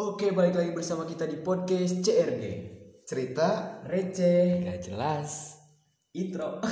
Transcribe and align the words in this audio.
Oke, 0.00 0.32
balik 0.32 0.56
lagi 0.56 0.72
bersama 0.72 1.04
kita 1.04 1.28
di 1.28 1.44
podcast 1.44 2.00
CRG. 2.00 2.44
cerita 3.04 3.84
Receh, 3.84 4.64
Gak 4.64 4.88
jelas. 4.88 5.60
intro. 6.16 6.56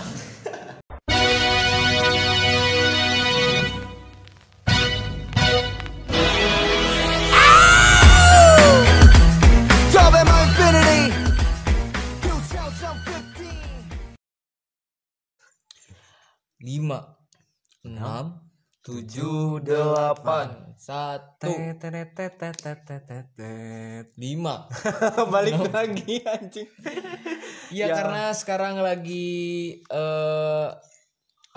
Lima, 16.64 17.12
enam, 17.84 18.47
tujuh, 18.88 19.60
delapan. 19.60 20.72
satu, 20.80 21.52
lima. 24.16 24.64
balik 25.34 25.68
lagi 25.68 26.24
anjing 26.24 26.68
Iya 27.76 27.92
karena 27.92 28.32
sekarang 28.32 28.80
lagi 28.80 29.76
eh 29.92 30.68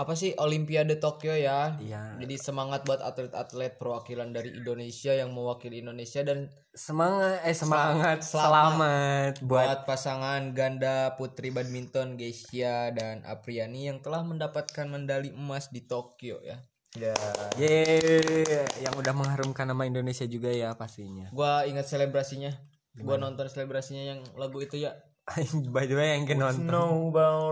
apa 0.02 0.18
sih 0.18 0.34
Olimpiade 0.34 0.98
Tokyo 0.98 1.38
ya. 1.38 1.78
Iya. 1.78 2.18
Jadi 2.18 2.36
semangat 2.42 2.82
buat 2.90 3.06
atlet-atlet 3.06 3.78
perwakilan 3.78 4.34
dari 4.34 4.50
Indonesia 4.58 5.14
yang 5.14 5.30
mewakili 5.30 5.86
Indonesia 5.86 6.26
dan 6.26 6.50
semangat 6.74 7.46
eh 7.46 7.54
semangat 7.54 8.18
Selamat. 8.26 8.50
selamat, 8.50 9.34
buat 9.46 9.62
buat 9.68 9.80
pasangan 9.86 10.42
ganda 10.58 11.14
putri 11.22 11.54
badminton 11.54 12.18
Geisha 12.18 12.90
dan 12.96 13.22
Apriani 13.30 13.94
yang 13.94 14.02
telah 14.02 14.26
mendapatkan 14.26 14.90
medali 14.90 15.30
emas 15.30 15.70
di 15.70 15.86
Tokyo 15.86 16.42
ya. 16.42 16.58
Ya 16.96 17.16
Yeay, 17.56 18.68
yang 18.84 18.92
udah 18.96 19.14
mengharumkan 19.16 19.64
nama 19.64 19.88
Indonesia 19.88 20.28
juga 20.28 20.52
ya 20.52 20.76
pastinya. 20.76 21.32
Gua 21.32 21.64
ingat 21.64 21.88
selebrasinya. 21.88 22.52
Gua 23.00 23.16
nonton 23.16 23.48
selebrasinya 23.48 24.04
yang 24.04 24.20
lagu 24.36 24.60
itu 24.60 24.76
ya. 24.76 24.92
By 25.74 25.88
the 25.88 25.96
way 25.96 26.18
yang 26.20 26.28
ke 26.28 26.36
nonton. 26.36 26.68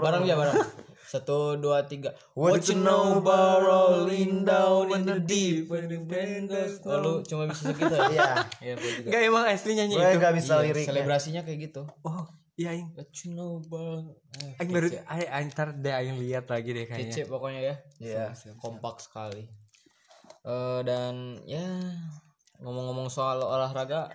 Bareng 0.04 0.28
ya 0.28 0.36
bareng. 0.36 0.60
Satu 1.10 1.58
dua 1.58 1.90
tiga. 1.90 2.14
What 2.38 2.62
you 2.70 2.78
know 2.78 3.18
about 3.18 3.66
rolling 3.66 4.46
down 4.46 4.94
in 4.94 5.10
the 5.10 5.18
deep 5.18 5.66
when 5.66 5.90
the 5.90 5.98
band 5.98 6.54
goes 6.54 6.78
Lalu 6.86 7.26
cuma 7.26 7.50
bisa 7.50 7.74
segitu 7.74 7.96
ya? 7.98 8.06
Iya. 8.14 8.30
Iya, 8.62 8.74
gua 8.78 8.90
juga. 8.94 9.08
Enggak 9.10 9.22
emang 9.26 9.44
asli 9.50 9.72
nyanyi 9.74 9.96
gue 9.98 10.06
itu. 10.06 10.20
gak 10.22 10.34
bisa 10.38 10.54
Iya, 10.54 10.64
liriknya 10.70 10.90
selebrasinya 10.94 11.42
kayak 11.42 11.60
gitu. 11.66 11.82
Oh, 12.06 12.28
iya 12.60 12.70
aing. 12.70 12.92
You 12.92 13.32
know 13.32 13.52
about 13.58 14.20
Ah, 14.36 14.60
Aing 14.60 14.70
baru 14.70 14.88
kece. 14.90 15.00
aing 15.02 15.30
aing 15.30 15.50
ntar 15.50 15.72
deh 15.74 15.94
aing 15.94 16.18
lihat 16.18 16.46
lagi 16.46 16.70
deh 16.70 16.84
kece 16.84 17.00
kayaknya. 17.16 17.24
pokoknya 17.26 17.62
ya. 17.62 17.76
Iya. 17.98 18.24
Kompak 18.58 19.00
sekali. 19.00 19.48
Eh 20.42 20.80
dan 20.84 21.16
ya 21.44 21.64
ngomong-ngomong 22.60 23.08
soal 23.08 23.40
olahraga, 23.40 24.12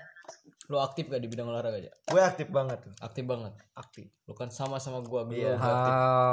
lu 0.66 0.76
aktif 0.78 1.08
gak 1.08 1.18
di 1.18 1.26
bidang 1.26 1.48
olahraga 1.48 1.76
aja? 1.78 1.92
gue 2.04 2.20
aktif 2.22 2.48
banget 2.48 2.80
tuh 2.82 2.92
Aktif 2.98 3.24
banget. 3.24 3.52
aktif 3.74 4.06
Lu 4.24 4.32
kan 4.32 4.48
sama 4.48 4.76
sama 4.76 5.00
gua 5.00 5.24
Iya. 5.26 5.56
juga 5.56 5.64
aktif. 5.64 5.92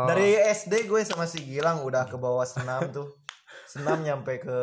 Dari 0.09 0.27
SD 0.53 0.73
gue 0.85 1.01
sama 1.03 1.23
si 1.25 1.39
Gilang 1.41 1.81
udah 1.81 2.03
ke 2.05 2.15
bawah 2.15 2.43
senam 2.43 2.87
tuh 2.89 3.07
senam 3.71 3.99
nyampe 4.01 4.37
ke 4.37 4.57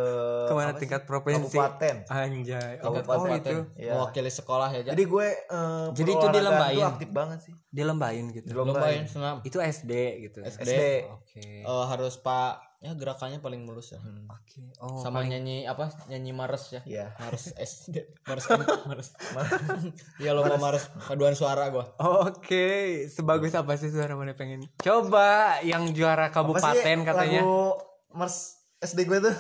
ke 0.44 0.52
mana 0.52 0.76
tingkat 0.76 1.02
provinsi? 1.02 1.56
kabupaten 1.56 1.96
Anjay. 2.06 2.76
Oh, 2.78 2.92
Tingkat 2.92 3.04
oh 3.08 3.16
kabupaten, 3.16 3.40
itu. 3.40 3.56
Iya. 3.74 3.92
mewakili 3.96 4.28
sekolah 4.30 4.68
ya, 4.70 4.80
Ja? 4.80 4.92
jadi 4.92 5.02
gue 5.02 5.28
eh, 5.48 5.86
Jadi 5.94 6.10
itu 6.12 6.26
dilembain? 6.28 6.84
aktif 6.86 7.08
banget 7.08 7.38
sih 7.40 7.54
Dilembain 7.68 8.24
gitu. 8.30 8.46
Dilombain. 8.46 8.76
Lombain 8.76 9.04
senam. 9.04 9.36
Itu 9.42 9.58
SD 9.58 9.92
gitu. 10.22 10.40
SD. 10.42 10.60
SD 10.62 10.72
Oke. 11.10 11.40
Eh, 11.64 11.84
harus 11.84 12.16
pak 12.16 12.60
ya 12.78 12.94
gerakannya 12.94 13.40
paling 13.40 13.64
mulus 13.64 13.90
ya. 13.90 13.98
Oke. 14.28 14.62
Oh, 14.78 15.00
Sama 15.00 15.22
nyanyi 15.22 15.64
apa? 15.64 15.90
Nyanyi 16.06 16.30
Mars 16.30 16.70
ya. 16.70 16.80
Iya. 16.84 17.10
Mars 17.16 17.50
SD. 17.72 17.96
Mars 18.22 18.44
M, 18.46 18.60
Mars. 18.86 19.08
Iya 20.16 20.30
lomba 20.30 20.56
Mars 20.56 20.86
paduan 21.00 21.32
suara 21.32 21.68
gua. 21.68 21.90
Oke, 21.98 23.02
sebagus 23.08 23.50
apa 23.52 23.74
sih 23.74 23.88
suara 23.88 24.14
mana 24.14 24.32
pengen? 24.32 24.62
Coba 24.76 25.58
yang 25.60 25.90
juara 25.90 26.28
Apa 26.28 26.30
sih 26.30 26.34
kabupaten 26.36 26.98
katanya. 27.02 27.40
lagu 27.40 27.78
Mars 28.10 28.57
SD 28.78 29.04
gue 29.04 29.18
tuh 29.20 29.36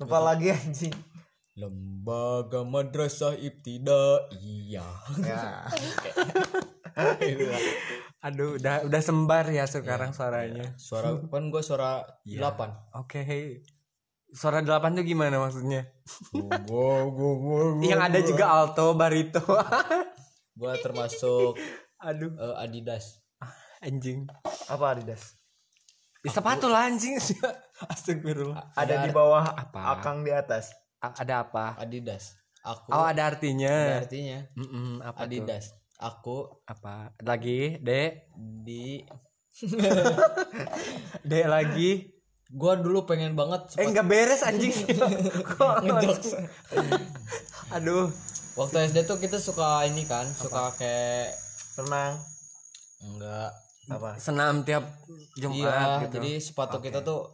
lupa 0.00 0.18
lagi 0.18 0.50
anjing 0.50 0.90
Lembaga 1.54 2.64
Madrasah 2.64 3.36
Ibtidaiyah. 3.36 4.96
ya 5.20 5.66
Aduh, 8.20 8.56
udah 8.56 8.84
udah 8.84 9.00
sembar 9.00 9.44
ya 9.48 9.64
sekarang 9.64 10.12
suaranya. 10.12 10.72
Suara 10.76 11.16
kan 11.20 11.48
gua 11.48 11.60
suara 11.60 12.04
Iya. 12.24 12.52
8. 12.52 12.96
Oke. 13.00 13.20
Suara 14.30 14.60
delapan 14.60 14.96
tuh 14.96 15.04
gimana 15.04 15.36
maksudnya? 15.40 15.84
Gua 16.64 17.08
gua 17.08 17.32
gua. 17.36 17.60
yang 17.80 18.00
ada 18.00 18.20
juga 18.20 18.48
alto, 18.48 18.92
barito. 18.94 19.40
Gua 20.60 20.76
termasuk 20.76 21.56
Aduh, 22.00 22.32
eh, 22.36 22.56
Adidas. 22.60 23.20
anjing. 23.80 24.28
apa 24.68 24.96
Adidas 24.96 25.36
Di 26.20 26.28
sepatu 26.28 26.68
lah 26.68 26.88
anjing. 26.88 27.16
Astagfirullah. 27.92 28.74
ada 28.74 28.94
di 29.00 29.10
bawah 29.10 29.44
Apa? 29.46 29.94
akang 29.94 30.20
di 30.20 30.30
atas 30.30 30.74
A- 30.98 31.16
ada 31.16 31.42
apa? 31.42 31.76
Adidas. 31.76 32.36
Aku 32.60 32.90
Oh, 32.90 33.00
ada 33.00 33.24
ada 33.24 33.24
artinya. 33.30 33.96
artinya 33.96 34.44
Mm-mm, 34.52 35.00
apa 35.00 35.16
tuh? 35.16 35.24
Adidas. 35.24 35.64
Aku 35.96 36.36
Apa? 36.62 37.16
Lagi, 37.18 37.76
Dek. 37.78 38.28
di 38.36 39.00
Dek 41.22 41.46
lagi. 41.46 41.90
gua 42.50 42.74
dulu 42.74 43.04
pengen 43.04 43.32
banget 43.32 43.62
Eh, 43.76 43.86
enggak 43.86 44.04
beres 44.04 44.42
anjing. 44.42 44.74
Kok 45.50 45.74
ngejokes. 45.80 46.34
Aduh. 47.70 48.10
Waktu 48.52 48.90
SD 48.90 48.98
tuh 49.04 49.16
kita 49.16 49.38
suka 49.38 49.86
ini 49.86 50.02
kan, 50.02 50.26
suka 50.26 50.74
kayak 50.74 51.30
renang 51.76 52.18
enggak 53.00 53.54
apa 53.88 54.18
Senam 54.18 54.60
tiap 54.60 54.84
Jumat 55.32 55.56
iya, 55.56 56.04
gitu. 56.04 56.20
jadi 56.20 56.32
sepatu 56.36 56.78
kita 56.78 57.00
tuh 57.00 57.32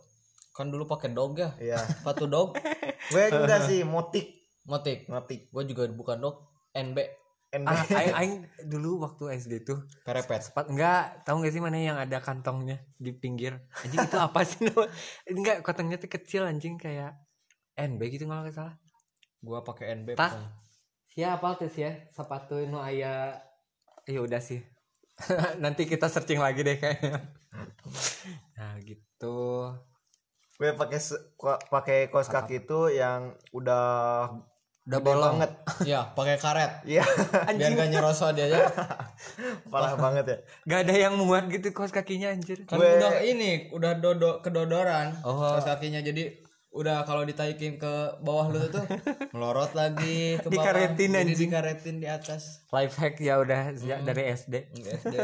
kan 0.56 0.72
dulu 0.72 0.88
pakai 0.88 1.12
dog 1.12 1.36
ya. 1.36 1.52
iya 1.60 1.76
Sepatu 2.00 2.24
dog, 2.24 2.56
gue 3.12 3.22
enggak 3.28 3.68
sih 3.68 3.84
motik 3.84 4.32
motik. 4.64 5.04
motik 5.06 5.52
Gue 5.52 5.68
juga 5.68 5.84
bukan 5.92 6.16
dog, 6.16 6.48
NB, 6.72 6.96
NB 7.52 7.68
Ah, 7.68 7.84
aing, 7.86 8.14
aing 8.16 8.34
dulu 8.66 9.04
waktu 9.04 9.36
SD 9.36 9.68
tuh 9.68 9.84
perepet. 10.02 10.48
Sepat 10.48 10.72
enggak 10.72 11.22
tahu 11.28 11.44
nggak 11.44 11.52
sih 11.52 11.62
mana 11.62 11.76
yang 11.78 12.00
ada 12.00 12.18
kantongnya 12.18 12.80
di 12.96 13.12
pinggir 13.12 13.54
anjing 13.84 14.00
itu 14.02 14.16
apa 14.18 14.40
sih 14.42 14.64
enggak 15.36 15.60
kantongnya 15.60 16.00
tuh 16.00 16.10
kecil 16.10 16.48
anjing 16.48 16.80
kayak 16.80 17.14
NB 17.76 18.00
gitu 18.16 18.24
nggak 18.24 18.56
salah 18.56 18.74
Gua 19.44 19.60
pakai 19.62 19.92
NB. 20.02 20.16
Tak. 20.16 20.32
pokoknya. 20.32 20.48
siapa 21.12 21.48
tuh 21.60 21.68
sih 21.70 21.82
ya 21.86 21.92
sepatu 22.10 22.56
nu 22.66 22.80
aya 22.80 23.38
ya 24.04 24.20
udah 24.20 24.40
sih 24.42 24.60
nanti 25.64 25.88
kita 25.88 26.12
searching 26.12 26.42
lagi 26.42 26.60
deh 26.60 26.76
kayaknya 26.76 27.24
nah 28.58 28.76
gitu 28.84 29.72
gue 30.56 30.70
pakai 30.72 30.98
pakai 31.66 31.98
kaos 32.08 32.26
kaki 32.26 32.62
itu 32.62 32.90
yang 32.90 33.20
udah 33.50 33.84
udah 34.82 35.00
bolong 35.00 35.36
banget 35.36 35.52
Iya, 35.90 36.00
pakai 36.12 36.36
karet. 36.36 36.72
iya 36.84 37.02
Biar 37.50 37.74
gak 37.74 37.90
nyerosot 37.90 38.32
dia 38.32 38.46
aja. 38.46 38.70
parah 39.72 39.94
banget 39.94 40.24
ya 40.24 40.36
gak 40.64 40.80
ada 40.82 40.94
yang 40.96 41.14
muat 41.16 41.46
gitu 41.46 41.70
kaos 41.70 41.90
kakinya 41.90 42.30
anjir 42.30 42.62
Kan 42.64 42.78
Gue- 42.78 42.94
udah 42.96 43.18
ini, 43.20 43.68
udah 43.68 43.96
dodo 43.96 44.38
kedodoran 44.40 45.10
Oh. 45.20 45.36
kaos 45.52 45.66
kakinya. 45.66 45.98
Jadi 46.00 46.46
udah 46.70 47.02
kalau 47.02 47.24
ditaikin 47.24 47.76
ke 47.76 47.94
bawah 48.20 48.46
lu 48.46 48.62
tuh 48.68 48.84
melorot 49.32 49.72
lagi 49.72 50.36
ke 50.36 50.44
bawah. 50.44 50.54
Dikaretin, 50.54 51.10
Jadi 51.10 51.20
anjing. 51.26 51.38
dikaretin 51.42 51.96
di 51.98 52.06
atas. 52.06 52.68
life 52.68 52.94
hack 52.94 53.16
ya 53.18 53.36
udah 53.36 53.72
sejak 53.72 54.04
dari 54.04 54.22
SD 54.30 54.54
SD. 54.70 55.14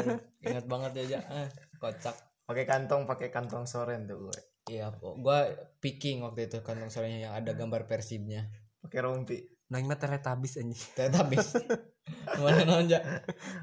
Ingat 0.43 0.64
banget 0.66 0.91
ya, 0.99 1.04
Ja. 1.06 1.20
Eh, 1.38 1.49
kocak. 1.76 2.16
pakai 2.43 2.64
kantong 2.64 3.06
pakai 3.06 3.28
kantong 3.28 3.62
soren 3.62 4.04
tuh 4.04 4.26
gue 4.26 4.38
Iya, 4.72 4.88
po. 4.91 5.12
gua 5.15 5.44
picking 5.78 6.21
waktu 6.21 6.47
itu 6.47 6.60
kantong 6.60 6.88
sorenya 6.88 7.19
yang 7.22 7.34
ada 7.34 7.53
gambar 7.53 7.84
persibnya. 7.84 8.49
pakai 8.81 8.99
rompi 9.00 9.38
nang 9.69 9.84
mah 9.84 9.97
teletabis 9.97 10.56
anjing 10.56 10.77
Tetabis. 10.93 11.56
Mana 12.43 12.61
nonja? 12.62 12.99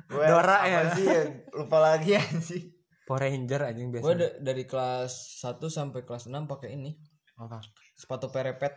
gue 0.05 0.23
Dora 0.23 0.63
ya. 0.63 0.79
sih 0.91 1.05
lupa 1.51 1.77
lagi 1.77 2.15
anjing 2.15 2.65
Power 3.03 3.21
Ranger 3.23 3.61
anjing 3.63 3.89
Gue 3.91 3.99
biasa 4.15 4.39
dari 4.39 4.63
kelas 4.63 5.13
1 5.43 5.59
sampai 5.67 6.01
kelas 6.01 6.25
6 6.25 6.45
pakai 6.45 6.73
ini. 6.73 6.97
apa 7.35 7.61
Sepatu 7.93 8.25
perepet. 8.27 8.73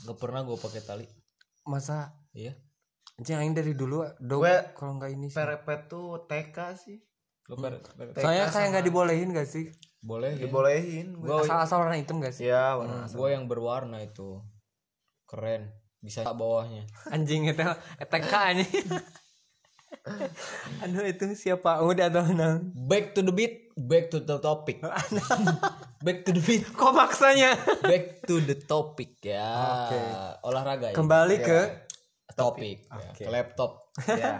Gak 0.00 0.16
pernah 0.16 0.42
gue 0.42 0.54
pakai 0.54 0.80
tali. 0.80 1.06
masa 1.64 2.10
Iya. 2.32 2.54
anjing 3.16 3.36
aing 3.36 3.52
dari 3.52 3.72
dulu 3.72 4.02
dog 4.18 4.40
Gue 4.40 4.56
kalau 4.72 4.96
nggak 4.96 5.10
ini 5.12 5.26
sih. 5.28 5.36
perepet 5.36 5.86
tuh 5.86 6.24
TK 6.24 6.56
sih 6.74 6.98
Lu 7.44 7.54
per, 7.54 7.78
per- 7.84 8.12
TK 8.12 8.18
Soalnya 8.18 8.46
kayak 8.48 8.68
nggak 8.72 8.84
dibolehin 8.84 9.30
gak 9.30 9.46
sih? 9.46 9.68
Boleh 9.98 10.38
ya. 10.38 10.46
dibolehin 10.46 11.18
gue 11.18 11.26
Gua 11.26 11.42
Asal-asal 11.42 11.82
warna 11.82 11.96
hitam 11.98 12.22
gak 12.22 12.32
sih? 12.32 12.46
ya 12.46 12.78
warna 12.78 13.04
asal. 13.04 13.18
gue 13.18 13.28
yang 13.34 13.44
berwarna 13.46 13.98
itu. 14.00 14.38
Keren. 15.26 15.74
Bisa 15.98 16.22
bawahnya. 16.24 16.86
Anjing 17.10 17.50
itu 17.50 17.58
TK 17.98 18.32
anjing. 18.32 18.86
Aduh 20.84 21.04
itu 21.04 21.24
siapa? 21.34 21.82
Udah 21.82 22.08
atau 22.08 22.24
nang? 22.32 22.70
Back 22.72 23.12
to 23.12 23.20
the 23.20 23.34
beat, 23.34 23.72
back 23.74 24.08
to 24.08 24.22
the 24.22 24.38
topic. 24.38 24.80
back 26.06 26.18
to 26.24 26.30
the 26.32 26.40
beat, 26.40 26.64
Kok 26.70 26.92
maksanya? 26.94 27.58
back 27.82 28.22
to 28.24 28.38
the 28.40 28.56
topic 28.56 29.18
ya. 29.20 29.44
Oke. 29.90 30.00
Olahraga 30.46 30.86
ya. 30.92 30.96
Kembali 30.96 31.36
ke 31.40 31.88
topik 32.38 32.86
ya, 32.86 32.94
Oke. 32.94 33.22
ke 33.26 33.30
laptop 33.34 33.90
ya 34.06 34.38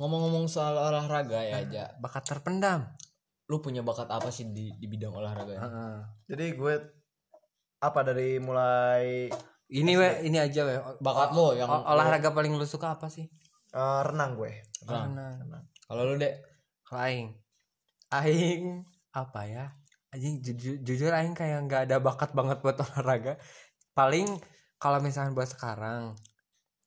ngomong-ngomong 0.00 0.48
soal 0.48 0.72
olahraga 0.72 1.44
ya 1.44 1.60
aja 1.60 1.84
bakat 2.00 2.24
terpendam 2.24 2.88
lu 3.50 3.58
punya 3.58 3.82
bakat 3.82 4.06
apa 4.06 4.30
sih 4.30 4.46
di, 4.54 4.70
di 4.78 4.86
bidang 4.86 5.10
olahraga 5.10 5.58
ini? 5.58 5.60
Heeh. 5.60 5.96
jadi 6.30 6.46
gue 6.54 6.74
apa 7.82 8.00
dari 8.06 8.38
mulai 8.38 9.26
ini 9.74 9.92
we 9.98 10.08
ini 10.22 10.38
aja 10.38 10.62
we 10.62 10.78
bakat 11.02 11.34
lo 11.34 11.58
yang 11.58 11.66
olahraga 11.66 12.30
paling 12.30 12.54
lu 12.54 12.62
suka 12.62 12.94
apa 12.94 13.10
sih? 13.10 13.26
Eh, 13.70 14.00
renang 14.06 14.34
gue. 14.34 14.50
Renang. 14.86 15.38
Renang. 15.42 15.64
kalau 15.86 16.02
lu 16.06 16.14
dek? 16.18 16.42
Kalau 16.86 17.06
aing. 17.06 17.28
Aing 18.10 18.86
apa 19.14 19.40
ya? 19.46 19.64
Anjing 20.10 20.42
jujur, 20.42 20.74
jujur 20.82 21.10
aing 21.14 21.38
kayak 21.38 21.66
nggak 21.70 21.82
ada 21.86 22.02
bakat 22.02 22.34
banget 22.34 22.58
buat 22.62 22.78
olahraga. 22.86 23.38
Paling 23.94 24.26
kalau 24.82 24.98
misalkan 24.98 25.38
buat 25.38 25.46
sekarang 25.46 26.18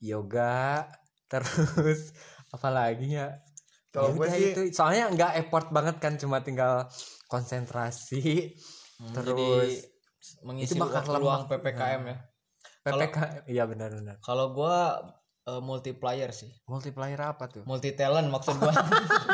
yoga 0.04 0.88
terus 1.32 2.12
apalagi 2.56 3.16
ya 3.16 3.40
Kalau 3.94 4.10
Ya 4.10 4.18
gue 4.18 4.28
sih- 4.28 4.52
itu 4.52 4.62
soalnya 4.74 5.06
nggak 5.14 5.32
effort 5.38 5.70
banget 5.70 6.02
kan 6.02 6.18
cuma 6.18 6.42
tinggal 6.42 6.90
konsentrasi 7.30 8.52
Hmm, 8.98 9.12
terus 9.14 9.36
jadi 9.36 9.50
mengisi 10.42 10.74
itu 10.74 10.82
bakal 10.82 11.04
waktu 11.04 11.20
luang 11.20 11.44
ppkm 11.46 12.02
ya? 12.08 12.18
PPK 12.82 13.18
iya 13.46 13.64
benar-benar 13.68 14.18
kalau 14.20 14.52
gua 14.52 15.02
eh, 15.44 15.60
multiplier 15.60 16.32
sih. 16.32 16.48
Multiplier 16.66 17.20
apa 17.20 17.52
tuh? 17.52 17.64
Multi 17.68 17.92
talent 17.94 18.32
maksud 18.32 18.56
gua. 18.58 18.72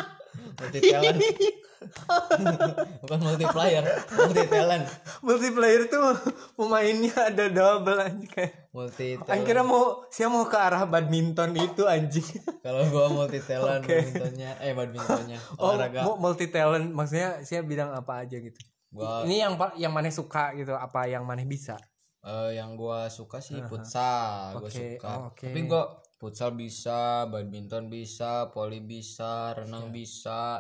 Multi 0.60 0.80
talent 0.82 1.22
bukan 3.04 3.20
multiplier 3.24 3.84
multi 4.12 4.44
talent 4.52 4.86
multiplayer 5.24 5.88
tuh 5.88 6.16
pemainnya 6.60 7.16
ada 7.32 7.46
double 7.48 8.00
anjing. 8.04 8.28
Kayak 8.28 8.54
multi 8.76 9.16
talent 9.20 9.44
kira 9.48 9.62
mau 9.64 10.04
saya 10.12 10.28
mau 10.28 10.44
ke 10.46 10.58
arah 10.60 10.84
badminton 10.86 11.56
itu 11.56 11.88
anjing. 11.88 12.28
Kalau 12.60 12.84
gua 12.92 13.08
multi 13.24 13.40
talent 13.44 13.84
Oke. 13.84 13.96
badmintonnya 13.96 14.52
eh 14.60 14.72
badmintonnya 14.76 15.40
oh 15.56 15.74
olahraga. 15.76 16.04
mau 16.04 16.16
multi 16.20 16.52
talent 16.52 16.92
maksudnya 16.92 17.42
saya 17.48 17.64
bidang 17.64 17.96
apa 17.96 18.28
aja 18.28 18.38
gitu. 18.38 18.60
Gua 18.92 19.24
ini 19.24 19.40
yang 19.40 19.56
yang 19.80 19.94
maneh 19.96 20.12
suka 20.12 20.52
gitu 20.58 20.76
apa 20.76 21.08
yang 21.08 21.24
maneh 21.24 21.48
bisa? 21.48 21.80
Eh, 22.20 22.60
yang 22.60 22.76
gua 22.76 23.08
suka 23.08 23.40
sih 23.40 23.56
futsal 23.64 24.60
gua 24.60 24.68
Oke, 24.68 25.00
suka. 25.00 25.08
oh, 25.08 25.22
oke. 25.32 25.48
tapi 25.48 25.62
gua 25.64 25.84
futsal 26.20 26.52
bisa 26.52 27.24
badminton 27.32 27.88
bisa 27.88 28.52
volley 28.52 28.84
bisa 28.84 29.56
renang 29.56 29.88
bisa 29.88 30.60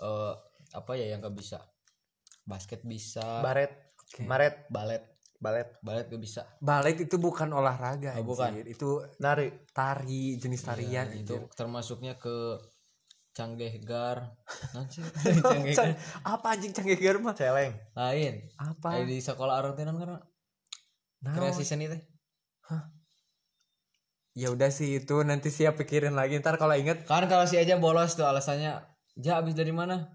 eh 0.00 0.32
apa 0.72 0.92
ya 0.94 1.06
yang 1.08 1.20
gak 1.20 1.32
bisa? 1.32 1.62
Basket 2.42 2.82
bisa. 2.82 3.40
Baret. 3.40 3.72
Oke. 3.96 4.24
baret 4.24 4.68
balet. 4.68 5.02
Balet. 5.36 5.68
Balet 5.80 6.06
gak 6.06 6.18
bisa. 6.18 6.42
Balet 6.58 6.96
itu 6.98 7.16
bukan 7.16 7.50
olahraga 7.50 8.16
Oh, 8.16 8.26
bukan. 8.26 8.52
anjir. 8.52 8.66
itu 8.66 8.88
nari. 9.18 9.48
tari 9.70 10.36
jenis 10.36 10.62
tarian 10.62 11.06
Ya, 11.06 11.16
itu 11.16 11.36
anjir. 11.36 11.52
termasuknya 11.52 12.14
ke 12.14 12.60
Canggegar 13.32 14.30
nanti 14.70 15.02
Canggegar 15.42 15.74
Cang- 15.74 15.98
apa 16.22 16.46
anjing 16.48 16.70
canggih 16.70 16.94
gear 16.94 17.18
mah 17.18 17.34
celeng. 17.34 17.74
Lain. 17.92 18.46
Apa? 18.56 18.94
Kayak 18.94 19.08
di 19.08 19.18
sekolah 19.18 19.58
artinan 19.58 19.96
karena 19.96 20.18
Nah, 21.18 21.32
kreasi 21.32 21.64
seni 21.64 21.88
teh. 21.88 21.98
Ya 24.34 24.50
udah 24.50 24.68
sih 24.68 24.98
itu 24.98 25.22
nanti 25.22 25.48
siap 25.48 25.74
pikirin 25.76 26.12
lagi. 26.12 26.36
Ntar 26.36 26.58
kalau 26.58 26.74
inget 26.74 27.06
kan 27.06 27.24
kalau 27.24 27.42
si 27.42 27.54
aja 27.54 27.74
bolos 27.74 28.12
tuh 28.12 28.22
alasannya 28.22 28.82
ja 29.18 29.38
abis 29.38 29.54
dari 29.54 29.70
mana? 29.70 30.10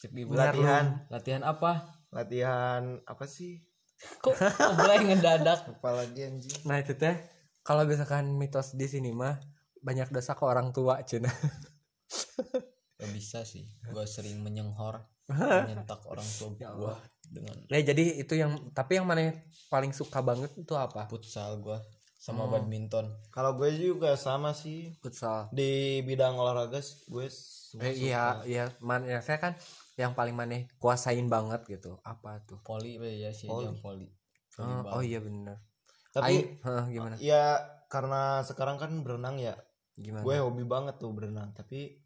Cek 0.00 0.12
latihan. 0.32 1.08
latihan 1.08 1.42
apa? 1.44 2.04
Latihan 2.12 3.00
apa 3.08 3.24
sih? 3.24 3.64
Kok 4.20 4.36
mulai 4.76 5.00
ngedadak? 5.00 5.64
Apalagi 5.80 6.28
anjing? 6.28 6.52
Nah 6.68 6.80
itu 6.80 6.92
teh 6.96 7.16
kalau 7.64 7.88
misalkan 7.88 8.28
mitos 8.36 8.76
di 8.76 8.84
sini 8.84 9.12
mah 9.12 9.40
banyak 9.80 10.12
dosa 10.12 10.36
ke 10.36 10.44
orang 10.44 10.72
tua 10.72 11.00
cina. 11.04 11.32
Gak 13.00 13.10
bisa 13.12 13.44
sih. 13.48 13.64
Gua 13.92 14.04
sering 14.04 14.44
menyenghor 14.44 15.04
menyentak 15.24 16.04
orang 16.04 16.28
tua 16.36 16.52
gua 16.76 16.94
dengan 17.24 17.56
nah 17.72 17.80
jadi 17.80 18.20
itu 18.20 18.36
yang 18.36 18.68
tapi 18.76 19.00
yang 19.00 19.08
mana 19.08 19.32
paling 19.72 19.96
suka 19.96 20.20
banget 20.20 20.52
itu 20.60 20.76
apa? 20.76 21.08
Futsal 21.08 21.64
gua 21.64 21.80
sama 22.24 22.48
badminton. 22.48 23.12
Kalau 23.28 23.52
gue 23.60 23.68
juga 23.76 24.16
sama 24.16 24.56
sih. 24.56 24.96
Futsal. 25.04 25.52
Di 25.52 26.00
bidang 26.08 26.40
olahraga 26.40 26.80
sih, 26.80 27.04
gue 27.04 27.28
suka- 27.28 27.84
eh, 27.84 27.92
iya 27.92 28.40
iya. 28.48 28.64
Man 28.80 29.04
ya 29.04 29.20
saya 29.20 29.36
kan 29.36 29.52
yang 30.00 30.16
paling 30.16 30.32
maneh 30.32 30.64
kuasain 30.80 31.28
banget 31.28 31.68
gitu. 31.68 32.00
Apa 32.00 32.40
tuh? 32.48 32.64
Poli 32.64 32.96
ya 32.96 33.28
si 33.28 33.44
aja 33.44 33.68
poli 33.76 34.08
oh, 34.56 34.80
oh 34.88 35.02
iya 35.04 35.20
bener. 35.20 35.60
Tapi 36.16 36.64
Hah, 36.64 36.88
gimana? 36.88 37.20
ya 37.20 37.60
karena 37.92 38.40
sekarang 38.40 38.80
kan 38.80 38.88
berenang 39.04 39.36
ya. 39.36 39.60
Gimana? 39.92 40.24
Gue 40.24 40.40
hobi 40.40 40.64
banget 40.64 40.96
tuh 40.96 41.12
berenang 41.12 41.52
tapi 41.52 42.00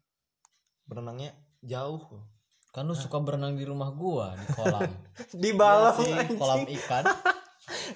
berenangnya 0.83 1.31
jauh. 1.63 2.27
Kan 2.75 2.91
lu 2.91 2.93
suka 2.93 3.23
berenang 3.23 3.55
di 3.55 3.63
rumah 3.63 3.95
gua 3.95 4.35
di 4.35 4.45
kolam. 4.51 4.91
Di 5.41 5.49
balong 5.55 6.35
kolam 6.35 6.67
ikan. 6.67 7.07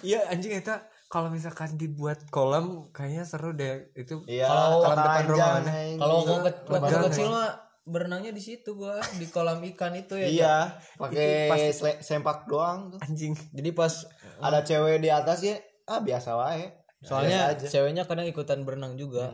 Iya 0.05 0.27
anjing 0.29 0.59
itu 0.59 0.75
kalau 1.13 1.29
misalkan 1.29 1.77
dibuat 1.77 2.25
kolam 2.27 2.89
kayaknya 2.89 3.21
seru 3.21 3.53
deh. 3.53 3.93
Itu 3.93 4.25
iya 4.25 4.49
Kalau 4.49 4.81
kata 4.81 4.97
depan 4.97 5.23
rumah 5.29 5.53
kalau 5.95 6.15
ke- 6.17 6.33
waktu 6.33 6.71
Lega 6.73 6.97
kecil 7.05 7.27
mah 7.29 7.49
berenangnya 7.85 8.31
di 8.31 8.39
situ 8.39 8.73
gua 8.73 8.97
di 9.13 9.27
kolam 9.27 9.61
ikan 9.61 9.93
itu 9.93 10.15
ya 10.15 10.25
iya 10.25 10.55
pakai 10.97 11.69
sempak 11.99 12.47
doang 12.47 12.89
tuh. 12.89 12.99
Anjing. 12.99 13.37
Jadi 13.51 13.69
pas 13.71 13.93
ada 14.39 14.65
cewek 14.65 14.97
di 14.97 15.13
atas 15.13 15.45
ya 15.45 15.53
ah 15.85 16.01
biasa 16.01 16.33
wae. 16.33 16.65
Soalnya 17.03 17.51
Biasa 17.51 17.55
aja. 17.59 17.67
ceweknya 17.69 18.03
kadang 18.07 18.23
ikutan 18.23 18.63
berenang 18.63 18.95
juga. 18.95 19.29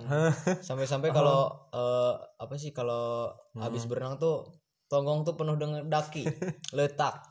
Sampai-sampai 0.59 1.13
kalau 1.15 1.45
eh, 1.69 2.13
apa 2.35 2.57
sih 2.57 2.73
kalau 2.73 3.29
habis 3.55 3.85
berenang 3.85 4.17
tuh 4.17 4.49
tonggong 4.89 5.21
tuh 5.21 5.37
penuh 5.37 5.55
dengan 5.55 5.85
daki 5.85 6.25
letak. 6.77 7.29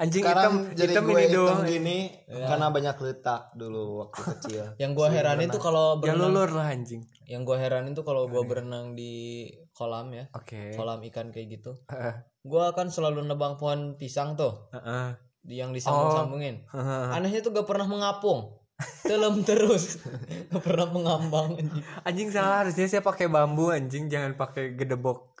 Anjing 0.00 0.24
sekarang 0.24 0.72
hitam 0.72 0.76
jadi 0.80 0.92
hitam 0.96 1.04
gue 1.04 1.12
ini 1.12 1.24
hitam 1.28 1.36
doang 1.36 1.62
gini 1.68 1.98
karena 2.24 2.66
banyak 2.72 2.96
letak 3.04 3.42
dulu 3.52 4.08
waktu 4.08 4.20
kecil. 4.32 4.64
Yang 4.80 4.90
gua 4.96 5.08
heranin 5.12 5.48
tuh 5.52 5.60
kalau 5.60 6.00
ya 6.00 6.16
berenang 6.16 6.32
lulur 6.32 6.50
lah 6.56 6.72
anjing. 6.72 7.04
Yang 7.28 7.42
gua 7.44 7.56
heranin 7.60 7.92
tuh 7.92 8.04
kalau 8.08 8.24
gua 8.26 8.42
berenang 8.48 8.96
di 8.96 9.44
kolam 9.76 10.08
ya. 10.16 10.24
Oke. 10.32 10.72
Kolam 10.72 11.04
ikan 11.12 11.28
kayak 11.30 11.60
gitu. 11.60 11.76
Heeh. 11.92 12.16
gua 12.44 12.72
kan 12.72 12.88
selalu 12.88 13.28
nebang 13.28 13.60
pohon 13.60 14.00
pisang 14.00 14.34
tuh. 14.34 14.72
Heeh. 14.72 15.20
di 15.44 15.60
yang 15.60 15.76
disambung-sambungin. 15.76 16.64
Heeh. 16.72 17.04
anehnya 17.12 17.44
tuh 17.44 17.52
gak 17.52 17.68
pernah 17.68 17.84
mengapung. 17.84 18.64
Telem 19.04 19.44
terus. 19.48 20.00
Gak 20.48 20.64
pernah 20.64 20.88
mengambang 20.88 21.60
anjing. 21.60 21.84
anjing 22.00 22.28
salah 22.32 22.64
harusnya 22.64 22.88
saya 22.88 23.04
pakai 23.04 23.28
bambu 23.28 23.68
anjing. 23.68 24.08
Jangan 24.08 24.40
pakai 24.40 24.72
gedebok 24.72 25.36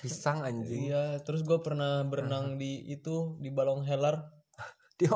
pisang 0.00 0.40
anjing. 0.40 0.88
Iya 0.88 1.18
terus 1.20 1.42
gua 1.42 1.58
pernah 1.58 2.02
berenang 2.02 2.54
di 2.54 2.86
itu 2.86 3.36
di 3.38 3.50
balong 3.50 3.82
helar. 3.82 4.30
Di- 4.98 5.10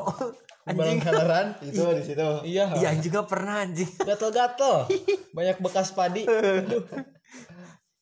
di 0.66 0.75
balong 0.75 0.99
heleran 0.99 1.46
itu 1.68 1.78
di 1.94 2.02
situ. 2.02 2.26
Iya. 2.42 2.75
Iya 2.75 2.88
anjing 2.90 3.12
gak 3.12 3.30
pernah 3.30 3.62
anjing. 3.62 3.87
Gatel-gatel. 4.08 4.90
Banyak 5.30 5.62
bekas 5.62 5.94
padi. 5.94 6.26
Aduh. 6.26 6.82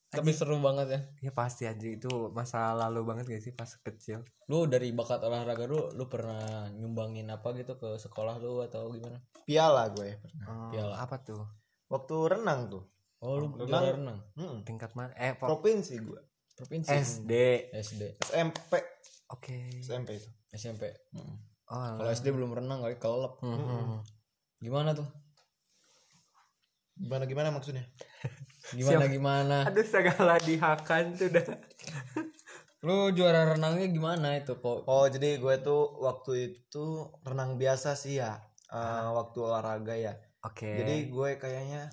tapi 0.09 0.31
seru 0.31 0.57
banget 0.57 0.87
ya. 0.89 0.99
Ya 1.21 1.31
pasti 1.31 1.67
anjing. 1.67 1.99
Itu 1.99 2.31
masa 2.31 2.73
lalu 2.73 3.03
banget 3.03 3.29
gak 3.29 3.43
sih 3.43 3.53
pas 3.53 3.69
kecil? 3.77 4.25
Lu 4.47 4.65
dari 4.65 4.89
bakat 4.89 5.21
olahraga 5.21 5.67
lu 5.67 5.91
lu 5.93 6.07
pernah 6.07 6.65
nyumbangin 6.71 7.27
apa 7.29 7.53
gitu 7.53 7.75
ke 7.75 7.99
sekolah 7.99 8.39
lu 8.39 8.63
atau 8.63 8.89
gimana? 8.89 9.21
Piala 9.45 9.91
gue 9.91 10.17
pernah. 10.17 10.45
Oh, 10.49 10.69
Piala. 10.73 10.95
apa 10.97 11.21
tuh? 11.21 11.43
Waktu 11.85 12.15
renang 12.31 12.71
tuh. 12.71 12.83
Oh 13.21 13.37
lu 13.37 13.53
Renang. 13.53 13.83
renang? 13.93 14.19
Mm-mm. 14.33 14.59
tingkat 14.63 14.89
mana? 14.95 15.13
Eh 15.13 15.35
provinsi 15.35 15.99
gue 15.99 16.21
provinsi. 16.55 16.89
SD 16.89 17.31
SD 17.75 18.01
SMP 18.31 18.73
oke. 19.29 19.57
SMP 19.83 20.09
itu. 20.17 20.29
SMP 20.55 20.83
oh 21.19 21.35
kalau 21.67 22.09
SD 22.09 22.31
belum 22.31 22.55
renang 22.55 22.79
kali 22.79 22.95
kelep 22.95 23.37
Hmm. 23.43 23.99
gimana 24.57 24.95
tuh? 24.95 25.07
Gimana 26.95 27.27
gimana 27.27 27.51
maksudnya? 27.51 27.83
Gimana 28.79 29.05
gimana? 29.05 29.57
Aduh 29.67 29.85
segala 29.85 30.41
dihakan 30.41 31.13
tuh 31.13 31.29
dah. 31.29 31.43
Lu 32.87 33.11
juara 33.13 33.53
renangnya 33.53 33.91
gimana 33.93 34.39
itu 34.39 34.57
kok 34.57 34.87
oh 34.87 35.05
jadi 35.05 35.37
gue 35.37 35.55
tuh 35.61 36.01
waktu 36.01 36.55
itu 36.55 37.11
renang 37.21 37.59
biasa 37.61 37.93
sih 37.93 38.17
ya. 38.23 38.39
Eh, 38.71 39.07
waktu 39.11 39.37
olahraga 39.43 39.93
ya. 39.93 40.17
Oke. 40.41 40.81
Jadi 40.81 41.11
gue 41.11 41.29
kayaknya 41.37 41.91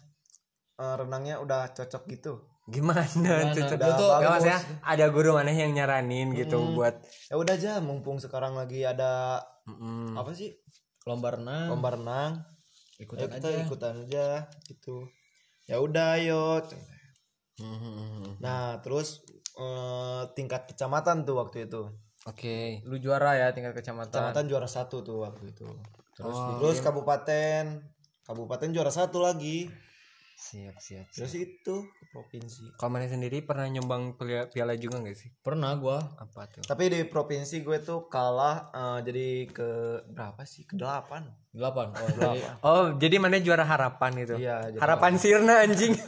eh, 0.81 0.95
renangnya 0.97 1.43
udah 1.43 1.75
cocok 1.77 2.03
gitu 2.09 2.52
gimana, 2.65 3.03
Gimana? 3.03 3.51
tuh 3.51 3.75
Lu 3.75 3.93
tuh- 3.99 4.13
Ya, 4.23 4.59
ada 4.81 5.07
guru 5.11 5.35
mana 5.35 5.51
yang 5.51 5.75
nyaranin 5.75 6.31
gitu 6.33 6.63
buat 6.73 6.95
ya 7.27 7.35
udah 7.35 7.55
aja 7.55 7.73
mumpung 7.79 8.23
sekarang 8.23 8.55
lagi 8.55 8.83
ada 8.83 9.43
Mm-mm. 9.67 10.15
apa 10.15 10.31
sih? 10.31 10.55
Lomba 11.03 11.35
renang. 11.35 11.67
Lomba 11.69 11.91
renang. 11.93 12.33
Hmm. 12.39 12.51
ya 12.95 13.03
ikutan 13.03 13.29
kita 13.29 13.49
aja. 13.51 13.61
ikutan 13.67 13.95
aja 14.01 14.27
gitu. 14.63 14.97
Ya 15.67 15.77
udah 15.79 16.15
ayo. 16.15 16.63
Mhm. 17.59 18.39
nah 18.39 18.79
terus 18.79 19.23
eh, 19.53 20.23
tingkat 20.33 20.65
kecamatan 20.67 21.27
tuh 21.27 21.37
waktu 21.37 21.67
itu. 21.67 21.83
Oke. 22.25 22.81
Lu 22.87 22.97
juara 22.97 23.35
ya 23.35 23.51
tingkat 23.51 23.75
kecamatan. 23.75 24.15
Kecamatan 24.15 24.45
juara 24.47 24.67
satu 24.67 25.03
tuh 25.03 25.27
waktu 25.27 25.51
itu. 25.51 25.67
Terus 26.15 26.31
Oh, 26.33 26.57
terus 26.57 26.79
kabupaten. 26.79 27.83
Kabupaten 28.23 28.71
juara 28.71 28.89
satu 28.89 29.19
lagi 29.19 29.67
siap 30.43 30.77
siap, 30.83 31.07
siap. 31.07 31.23
terus 31.23 31.35
itu 31.39 31.75
ke 31.87 32.05
provinsi. 32.11 32.75
Kalau 32.75 32.91
mana 32.91 33.07
sendiri 33.07 33.47
pernah 33.47 33.71
nyumbang 33.71 34.19
piala, 34.19 34.51
piala 34.51 34.75
juga 34.75 34.99
nggak 34.99 35.15
sih? 35.15 35.31
Pernah 35.39 35.71
gua. 35.79 36.03
Apa 36.19 36.51
tuh? 36.51 36.67
Tapi 36.67 36.91
di 36.91 37.01
provinsi 37.07 37.63
gue 37.63 37.79
tuh 37.79 38.11
kalah 38.11 38.75
eh, 38.75 38.99
jadi 39.07 39.29
ke 39.55 39.69
berapa 40.11 40.43
sih? 40.43 40.67
Ke 40.67 40.75
delapan. 40.75 41.31
Delapan. 41.55 41.95
Oh 41.95 42.09
jadi 42.19 42.41
oh 42.67 42.85
jadi 42.99 43.17
mana 43.23 43.39
juara 43.39 43.63
harapan 43.63 44.13
itu? 44.19 44.35
Iya 44.43 44.75
harapan. 44.83 45.15
sirna 45.15 45.63
anjing 45.63 45.95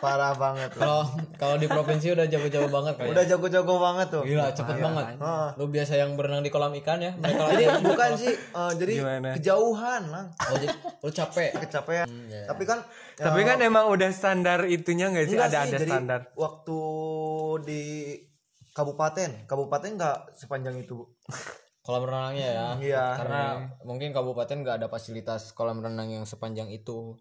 parah 0.00 0.32
banget. 0.32 0.72
Kalau 0.74 1.04
kalau 1.36 1.56
di 1.60 1.68
provinsi 1.68 2.16
udah 2.16 2.26
jago-jago 2.26 2.68
banget 2.72 2.94
kayak 2.96 3.12
udah 3.12 3.24
jago-jago 3.28 3.74
banget 3.76 4.06
tuh. 4.08 4.22
Gila 4.24 4.46
cepet 4.56 4.76
banget. 4.80 5.06
Ah. 5.20 5.52
lu 5.60 5.68
biasa 5.68 5.92
yang 6.00 6.16
berenang 6.16 6.40
di 6.40 6.50
kolam 6.50 6.72
ikan 6.80 6.98
ya? 7.04 7.12
Mereka 7.20 7.40
jadi 7.52 7.64
lagi 7.68 7.84
bukan 7.84 8.10
sih 8.16 8.34
eh, 8.34 8.72
jadi 8.80 8.94
Gimana? 9.04 9.30
kejauhan 9.36 10.02
lah 10.08 10.24
oh 10.32 10.56
jadi 10.56 10.76
lu 11.04 11.10
capek? 11.12 11.50
Kecapean. 11.68 12.06
Iya. 12.08 12.48
tapi 12.48 12.62
kan 12.64 12.78
tapi 13.20 13.40
eh, 13.42 13.46
kan 13.46 13.58
emang 13.60 13.84
udah 13.92 14.10
standar 14.10 14.64
itunya 14.64 15.12
nggak 15.12 15.28
sih? 15.28 15.36
Enggak 15.36 15.52
ada 15.52 15.60
sih, 15.60 15.68
ada 15.68 15.78
jadi 15.78 15.92
standar. 15.92 16.20
waktu 16.34 16.78
di 17.68 17.82
kabupaten 18.72 19.30
kabupaten 19.44 19.90
nggak 20.00 20.18
sepanjang 20.40 20.80
itu 20.80 21.04
kolam 21.84 22.08
renangnya 22.08 22.48
ya? 22.48 22.68
Iya. 22.80 23.04
karena 23.20 23.42
mungkin 23.84 24.16
kabupaten 24.16 24.64
nggak 24.64 24.76
ada 24.80 24.88
fasilitas 24.88 25.52
kolam 25.52 25.84
renang 25.84 26.08
yang 26.08 26.24
sepanjang 26.24 26.72
itu. 26.72 27.20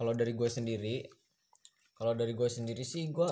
Kalau 0.00 0.16
dari 0.16 0.32
gue 0.32 0.48
sendiri 0.48 1.04
kalau 2.00 2.16
dari 2.16 2.32
gue 2.32 2.48
sendiri 2.48 2.80
sih 2.80 3.12
gue 3.12 3.28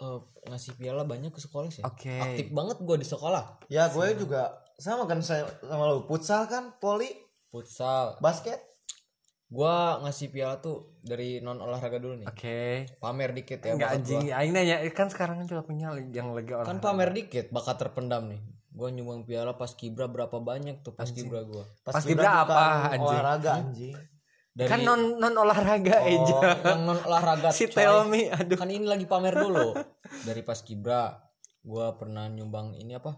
eh, 0.00 0.18
ngasih 0.48 0.80
piala 0.80 1.04
banyak 1.04 1.28
ke 1.28 1.40
sekolah 1.44 1.68
sih. 1.68 1.84
Oke. 1.84 2.16
aktif 2.16 2.48
banget 2.48 2.80
gue 2.80 2.96
di 2.96 3.04
sekolah. 3.04 3.68
Ya 3.68 3.92
gue 3.92 4.16
juga 4.16 4.56
sama 4.80 5.04
kan 5.04 5.20
saya 5.20 5.44
sama 5.60 5.84
lu. 5.92 6.08
Futsal 6.08 6.48
kan 6.48 6.80
poli 6.80 7.12
futsal. 7.52 8.16
Basket? 8.24 8.56
Gue 9.52 9.76
ngasih 10.00 10.32
piala 10.32 10.64
tuh 10.64 10.96
dari 11.04 11.44
non 11.44 11.60
olahraga 11.60 12.00
dulu 12.00 12.24
nih. 12.24 12.26
Oke. 12.32 12.88
Pamer 12.96 13.36
dikit 13.36 13.60
ya 13.60 13.76
nggak 13.76 13.92
bakat 13.92 14.00
anjing. 14.00 14.20
Aing 14.32 14.52
nanya 14.56 14.80
kan 14.96 15.12
sekarang 15.12 15.44
kan 15.44 15.46
juga 15.50 15.68
punya 15.68 15.92
yang 15.92 16.32
lagi 16.32 16.56
orang 16.56 16.64
kan 16.64 16.78
pamer 16.80 17.12
dikit 17.12 17.52
bakat 17.52 17.76
terpendam 17.84 18.32
nih. 18.32 18.40
Gue 18.72 18.88
nyumbang 18.96 19.28
piala 19.28 19.60
pas 19.60 19.76
kibra 19.76 20.08
berapa 20.08 20.40
banyak 20.40 20.80
tuh 20.80 20.96
pas 20.96 21.10
kibra 21.12 21.44
gue 21.44 21.64
pas 21.84 21.92
Pas 21.92 22.04
kibra 22.06 22.24
kibra 22.24 22.48
apa, 22.48 22.58
anjing? 22.96 23.02
olahraga 23.04 23.50
anjing 23.60 23.94
dari 24.50 24.66
kan 24.66 24.82
non 24.82 25.22
non 25.22 25.34
olahraga 25.38 26.02
Oh, 26.02 26.10
aja 26.10 26.38
yang 26.66 26.82
non 26.82 26.98
olahraga 27.06 27.48
si 27.56 27.70
me 28.10 28.30
aduh. 28.34 28.58
Kan 28.58 28.70
ini 28.70 28.82
lagi 28.82 29.06
pamer 29.06 29.34
dulu. 29.38 29.78
Dari 30.26 30.42
pas 30.42 30.58
kibra 30.66 31.14
gua 31.62 31.94
pernah 31.94 32.26
nyumbang 32.26 32.74
ini 32.74 32.98
apa? 32.98 33.14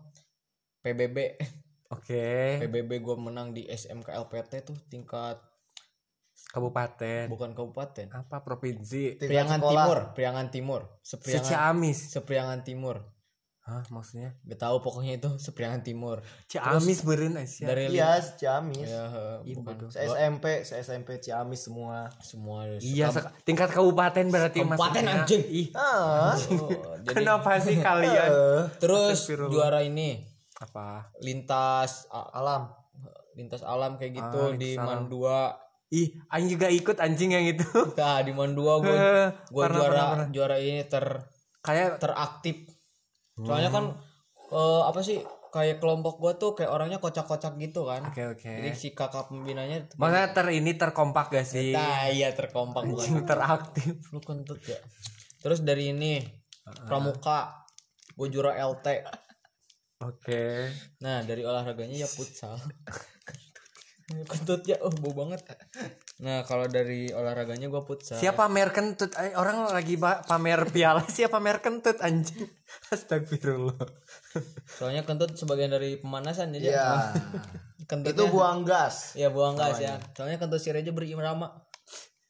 PBB 0.85 1.17
oke. 1.89 2.27
PBB 2.61 2.91
gua 3.01 3.17
menang 3.17 3.57
di 3.57 3.65
SMK 3.65 4.12
LPT 4.12 4.53
tuh 4.69 4.77
tingkat 4.93 5.41
kabupaten. 6.53 7.33
Bukan 7.33 7.57
kabupaten. 7.57 8.12
Apa 8.12 8.45
provinsi? 8.45 9.17
Priangan. 9.17 9.61
Timur 9.65 9.99
Priangan 10.12 10.47
Timur. 10.53 11.01
Sepriangan 11.01 11.49
Ciamis 11.49 11.99
Sepriangan 12.12 12.61
Timur 12.61 13.12
hah 13.73 13.85
maksudnya? 13.88 14.37
Gak 14.43 14.61
tahu 14.61 14.76
pokoknya 14.79 15.17
itu 15.17 15.31
Sepriangan 15.35 15.81
Timur. 15.81 16.21
Ciamis 16.45 17.00
beren 17.00 17.35
Asia 17.35 17.67
dari 17.67 17.88
iya 17.88 18.21
Ciamis. 18.21 18.85
Ya, 18.85 19.05
eh, 19.07 19.37
Iya, 19.43 19.55
bukan 19.57 19.75
se 19.88 19.99
SMP 20.05 20.45
se 20.61 20.75
SMP 20.79 21.17
Ciamis 21.19 21.61
semua. 21.62 22.12
Semua 22.19 22.69
iya 22.76 23.09
sek- 23.09 23.33
tingkat 23.43 23.69
kabupaten 23.69 24.26
berarti 24.26 24.61
Kabupaten, 24.61 24.76
maksudnya. 25.00 25.14
anjing. 25.19 25.43
ih. 25.49 25.69
Ah. 25.73 26.37
Oh, 26.55 26.71
jadi 27.00 27.17
kenapa 27.17 27.57
sih 27.59 27.76
kalian? 27.79 28.29
Eh, 28.52 28.62
terus 28.79 29.17
Astagfirullah. 29.19 29.50
juara 29.50 29.81
ini. 29.81 30.21
Apa? 30.55 31.09
Lintas 31.19 32.07
a- 32.09 32.31
alam. 32.33 32.71
Lintas 33.33 33.62
alam 33.62 33.97
kayak 33.97 34.12
gitu 34.14 34.41
Ah, 34.43 34.52
di 34.52 34.69
lintas 34.69 34.79
alam. 34.79 34.88
Mandua. 35.02 35.41
Ih 35.88 36.09
aing 36.26 36.49
juga 36.49 36.67
ikut 36.67 36.97
anjing 36.97 37.31
yang 37.31 37.45
itu. 37.47 37.69
Nah, 37.93 38.21
di 38.21 38.31
Mandua 38.31 38.79
gue 38.79 38.88
Eh, 38.88 39.26
gue 39.50 39.59
pernah, 39.59 39.73
juara 39.75 39.88
pernah, 39.88 40.07
pernah. 40.11 40.29
juara 40.31 40.57
ini 40.57 40.81
ter 40.83 41.05
kayak 41.61 41.99
teraktif. 41.99 42.57
Soalnya 43.41 43.71
kan 43.73 43.85
eh, 44.53 44.83
apa 44.85 45.01
sih 45.01 45.21
kayak 45.53 45.85
kelompok 45.85 46.17
gue 46.17 46.33
tuh 46.41 46.51
kayak 46.57 46.73
orangnya 46.73 46.97
kocak-kocak 46.97 47.61
gitu 47.61 47.85
kan. 47.85 48.01
oke 48.09 48.23
oke 48.33 48.49
Jadi 48.49 48.71
si 48.73 48.89
kakak 48.97 49.29
pembinanya 49.29 49.85
maksudnya 50.01 50.33
ter 50.33 50.49
ini 50.49 50.73
terkompak 50.81 51.29
gak 51.29 51.45
sih 51.45 51.77
nah, 51.77 52.09
iya 52.09 52.33
terkompak 52.33 52.89
bukan. 52.89 53.29
Teraktif 53.29 54.01
Lu 54.09 54.25
kentut 54.25 54.65
ya. 54.65 54.81
Terus 55.45 55.61
dari 55.61 55.93
ini 55.93 56.25
pramuka 56.89 57.69
gue 58.17 58.29
juara 58.33 58.57
LT. 58.57 58.87
oke 60.01 60.45
Nah, 61.05 61.21
dari 61.29 61.45
olahraganya 61.45 62.01
ya 62.01 62.09
futsal. 62.09 62.57
kentut 64.33 64.65
ya 64.65 64.81
oh 64.81 64.93
bau 65.05 65.12
banget. 65.25 65.45
Nah, 66.23 66.47
kalau 66.47 66.64
dari 66.64 67.11
olahraganya 67.11 67.67
gue 67.67 67.83
futsal. 67.83 68.14
siapa 68.14 68.47
pamer 68.47 68.71
kentut 68.71 69.11
Eh, 69.19 69.35
orang 69.35 69.67
lagi 69.67 69.99
pamer 69.99 70.71
piala 70.71 71.02
siapa 71.11 71.37
pamer 71.37 71.59
kentut 71.59 71.99
anjing 71.99 72.47
astagfirullah 72.95 73.75
Soalnya 74.73 75.02
kentut 75.02 75.35
sebagian 75.35 75.69
dari 75.69 75.99
pemanasan 75.99 76.55
jadi 76.55 76.67
ya 76.73 76.87
kentutnya 77.91 78.14
itu 78.14 78.31
buang 78.31 78.62
gas 78.62 79.19
Ya 79.19 79.29
buang 79.29 79.59
gas 79.59 79.76
ya. 79.76 79.99
Soalnya 80.12 80.38
kentut 80.38 80.59
si 80.59 80.71
Reja 80.71 80.91
berirama. 80.91 81.59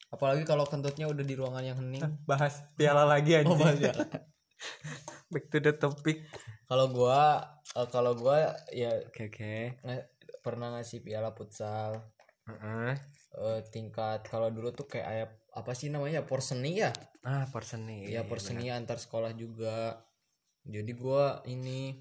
Apalagi 0.08 0.44
kalau 0.44 0.64
kentutnya 0.64 1.04
udah 1.06 1.20
di 1.20 1.32
ruangan 1.32 1.60
yang 1.62 1.76
hening. 1.78 2.04
bahas 2.24 2.64
piala 2.74 3.04
lagi 3.04 3.36
anjing 3.36 3.52
Oh, 3.52 3.60
bahas 3.60 3.76
ya. 3.78 3.92
back 5.28 5.48
to 5.48 5.58
the 5.58 5.72
topic 5.72 6.24
kalau 6.64 6.88
gua 6.88 7.44
eh, 7.70 7.88
kalau 7.88 8.12
gua 8.14 8.56
ya 8.70 8.92
oke 9.02 9.22
oke 9.26 9.54
nge- 9.78 10.06
pernah 10.40 10.72
ngasih 10.72 11.00
piala 11.00 11.32
futsal 11.32 12.08
Heeh. 12.44 12.96
Eh, 13.34 13.60
tingkat 13.68 14.26
kalau 14.26 14.48
dulu 14.48 14.70
tuh 14.70 14.84
kayak 14.84 15.06
ayah, 15.06 15.28
apa 15.52 15.72
sih 15.72 15.88
namanya 15.88 16.22
porseni 16.22 16.80
ya? 16.80 16.92
ah 17.22 17.46
porseni 17.48 18.08
Ya 18.08 18.26
porseni 18.26 18.66
antar 18.68 18.98
sekolah 18.98 19.30
juga. 19.32 20.02
Jadi 20.62 20.92
gua 20.92 21.40
ini 21.44 21.96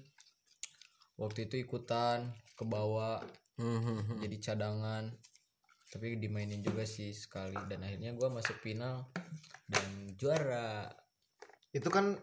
waktu 1.14 1.46
itu 1.46 1.58
ikutan 1.58 2.30
ke 2.52 2.64
bawah 2.64 3.22
Mhm. 3.54 4.18
jadi 4.18 4.36
cadangan 4.42 5.12
tapi 5.86 6.16
dimainin 6.16 6.64
juga 6.64 6.82
sih 6.82 7.12
sekali 7.12 7.54
dan 7.68 7.84
akhirnya 7.84 8.16
gua 8.16 8.32
masuk 8.32 8.56
final 8.58 9.04
dan 9.68 9.84
juara 10.16 10.88
itu 11.70 11.84
kan 11.86 12.16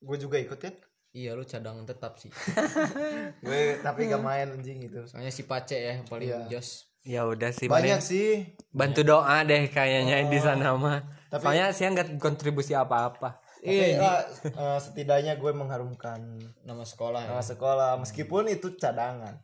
gue 0.00 0.16
juga 0.16 0.36
ikut 0.36 0.58
ya 0.58 0.72
Iya 1.14 1.30
lu 1.32 1.46
cadangan 1.46 1.86
tetap 1.86 2.18
sih. 2.18 2.26
gue 3.44 3.78
tapi 3.80 4.10
gak 4.10 4.18
main 4.18 4.50
anjing 4.50 4.82
itu 4.82 5.06
Soalnya 5.06 5.30
si 5.30 5.46
Pace 5.46 5.78
ya 5.78 5.94
yang 5.94 6.04
paling 6.04 6.26
Iya. 6.26 6.58
jos. 6.58 6.90
Ya 7.04 7.28
udah 7.28 7.52
sih 7.52 7.68
banyak 7.68 8.00
mending 8.00 8.02
sih. 8.02 8.30
bantu 8.72 9.04
doa 9.04 9.44
deh 9.44 9.68
kayaknya 9.68 10.24
di 10.26 10.40
sana 10.40 10.72
mah. 10.74 11.04
Tapi- 11.28 11.42
soalnya 11.42 11.68
saya 11.70 11.92
nggak 11.92 12.16
kontribusi 12.16 12.72
apa-apa. 12.72 13.44
Tapi 13.60 13.80
eh, 13.80 13.96
eh, 13.96 14.78
setidaknya 14.78 15.36
gue 15.36 15.52
mengharumkan 15.52 16.20
Nama 16.62 16.84
sekolah 16.84 17.24
ya. 17.24 17.28
nama 17.30 17.40
sekolah. 17.40 17.96
meskipun 17.96 18.48
itu 18.48 18.72
cadangan. 18.74 19.40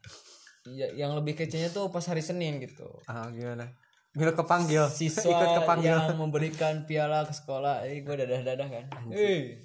Iya, 0.69 0.93
yang 0.95 1.17
lebih 1.17 1.37
kecilnya 1.37 1.69
tuh 1.69 1.89
pas 1.89 2.05
hari 2.05 2.21
Senin 2.21 2.61
gitu. 2.61 2.85
ah 3.07 3.29
gimana? 3.29 3.73
Bila 4.13 4.37
kepanggil. 4.37 4.89
Siswa 4.89 5.25
ikut 5.33 5.65
kepanggil. 5.65 5.97
yang 5.97 6.17
memberikan 6.17 6.85
piala 6.85 7.25
ke 7.25 7.33
sekolah, 7.33 7.89
eh 7.89 8.05
gue 8.05 8.15
dadah-dadah 8.15 8.69
kan. 8.69 8.85
Eh, 9.09 9.57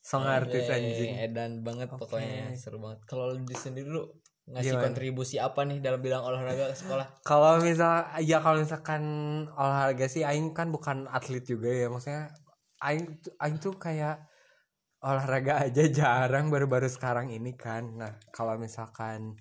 song 0.00 0.24
artis 0.24 0.64
anjing. 0.66 1.20
Edan 1.20 1.60
banget 1.60 1.92
pokoknya, 1.92 2.56
seru 2.56 2.80
banget. 2.80 3.04
Kalau 3.04 3.36
di 3.36 3.54
sendiri 3.54 3.86
lu 3.86 4.08
ngasih 4.50 4.74
Gimana? 4.74 4.84
kontribusi 4.84 5.36
apa 5.38 5.62
nih 5.62 5.78
dalam 5.78 5.98
bidang 5.98 6.20
olahraga 6.20 6.70
ke 6.70 6.76
sekolah? 6.76 7.06
kalau 7.30 7.58
misal 7.58 8.02
ya 8.18 8.38
kalau 8.38 8.58
misalkan 8.58 9.02
olahraga 9.52 10.06
sih 10.06 10.22
aing 10.22 10.50
kan 10.50 10.68
bukan 10.68 11.06
atlet 11.06 11.42
juga 11.42 11.70
ya 11.70 11.86
maksudnya 11.86 12.34
aing 12.80 13.06
aing 13.36 13.56
tuh 13.56 13.76
kayak 13.76 14.26
olahraga 15.00 15.64
aja 15.64 15.86
jarang 15.88 16.48
baru-baru 16.48 16.86
sekarang 16.86 17.30
ini 17.30 17.54
kan 17.54 17.94
nah 17.94 18.12
kalau 18.30 18.56
misalkan 18.56 19.38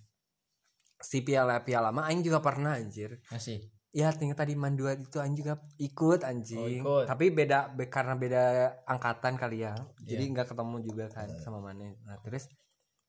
si 1.00 1.20
piala-piala 1.20 1.90
mah 1.90 2.08
aing 2.08 2.22
juga 2.22 2.40
pernah 2.40 2.76
anjir 2.76 3.20
Ngasih. 3.28 3.60
ya 3.90 4.12
tinggal 4.12 4.38
tadi 4.38 4.54
mandua 4.54 4.94
itu 4.94 5.18
aing 5.18 5.34
juga 5.34 5.58
ikut 5.76 6.22
anjing 6.22 6.60
Oh, 6.86 7.02
ikut. 7.02 7.06
tapi 7.08 7.32
beda 7.32 7.72
be- 7.72 7.88
karena 7.88 8.14
beda 8.14 8.44
angkatan 8.86 9.36
kali 9.36 9.64
ya 9.64 9.74
jadi 10.00 10.24
nggak 10.28 10.52
ketemu 10.52 10.76
juga 10.84 11.06
kan 11.10 11.28
sama 11.40 11.60
mana 11.60 11.96
nah 12.04 12.20
terus 12.20 12.46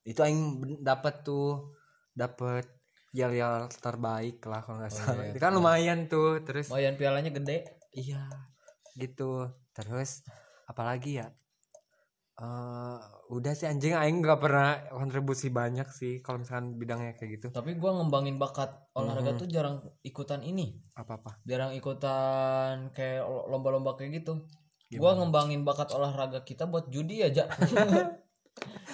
itu 0.02 0.19
aing 0.19 0.40
dapat 0.80 1.21
tuh 1.21 1.75
dapat 2.14 2.67
yel-yel 3.11 3.67
terbaik 3.83 4.38
lah 4.47 4.62
kalau 4.62 4.79
nggak 4.79 4.95
salah 4.95 5.25
iya. 5.26 5.35
itu 5.35 5.38
kan 5.43 5.52
lumayan 5.55 6.07
tuh 6.07 6.38
terus 6.47 6.71
Lumayan 6.71 6.95
pialanya 6.95 7.31
gede. 7.35 7.67
iya 7.90 8.23
gitu 8.95 9.50
terus 9.75 10.23
apalagi 10.71 11.23
ya 11.23 11.29
Eh 12.40 12.99
udah 13.37 13.52
sih 13.52 13.69
anjing 13.69 13.93
aing 13.93 14.25
nggak 14.25 14.40
pernah 14.40 14.88
kontribusi 14.97 15.52
banyak 15.52 15.85
sih 15.93 16.25
kalau 16.25 16.40
misalkan 16.40 16.73
bidangnya 16.81 17.12
kayak 17.12 17.37
gitu 17.37 17.47
Tapi 17.52 17.76
gua 17.76 18.00
ngembangin 18.00 18.40
bakat 18.40 18.73
olahraga 18.97 19.37
tuh 19.37 19.45
jarang 19.45 19.85
ikutan 20.00 20.40
ini. 20.40 20.81
apa 20.97 21.21
apa 21.21 21.37
jarang 21.45 21.76
ikutan 21.76 22.88
kayak 22.97 23.29
lomba-lomba 23.29 23.93
kayak 23.93 24.25
gitu. 24.25 24.40
Gua 24.97 25.21
ngembangin 25.21 25.69
bakat 25.69 25.93
olahraga 25.93 26.40
kita 26.40 26.64
buat 26.64 26.88
judi 26.88 27.21
aja. 27.21 27.45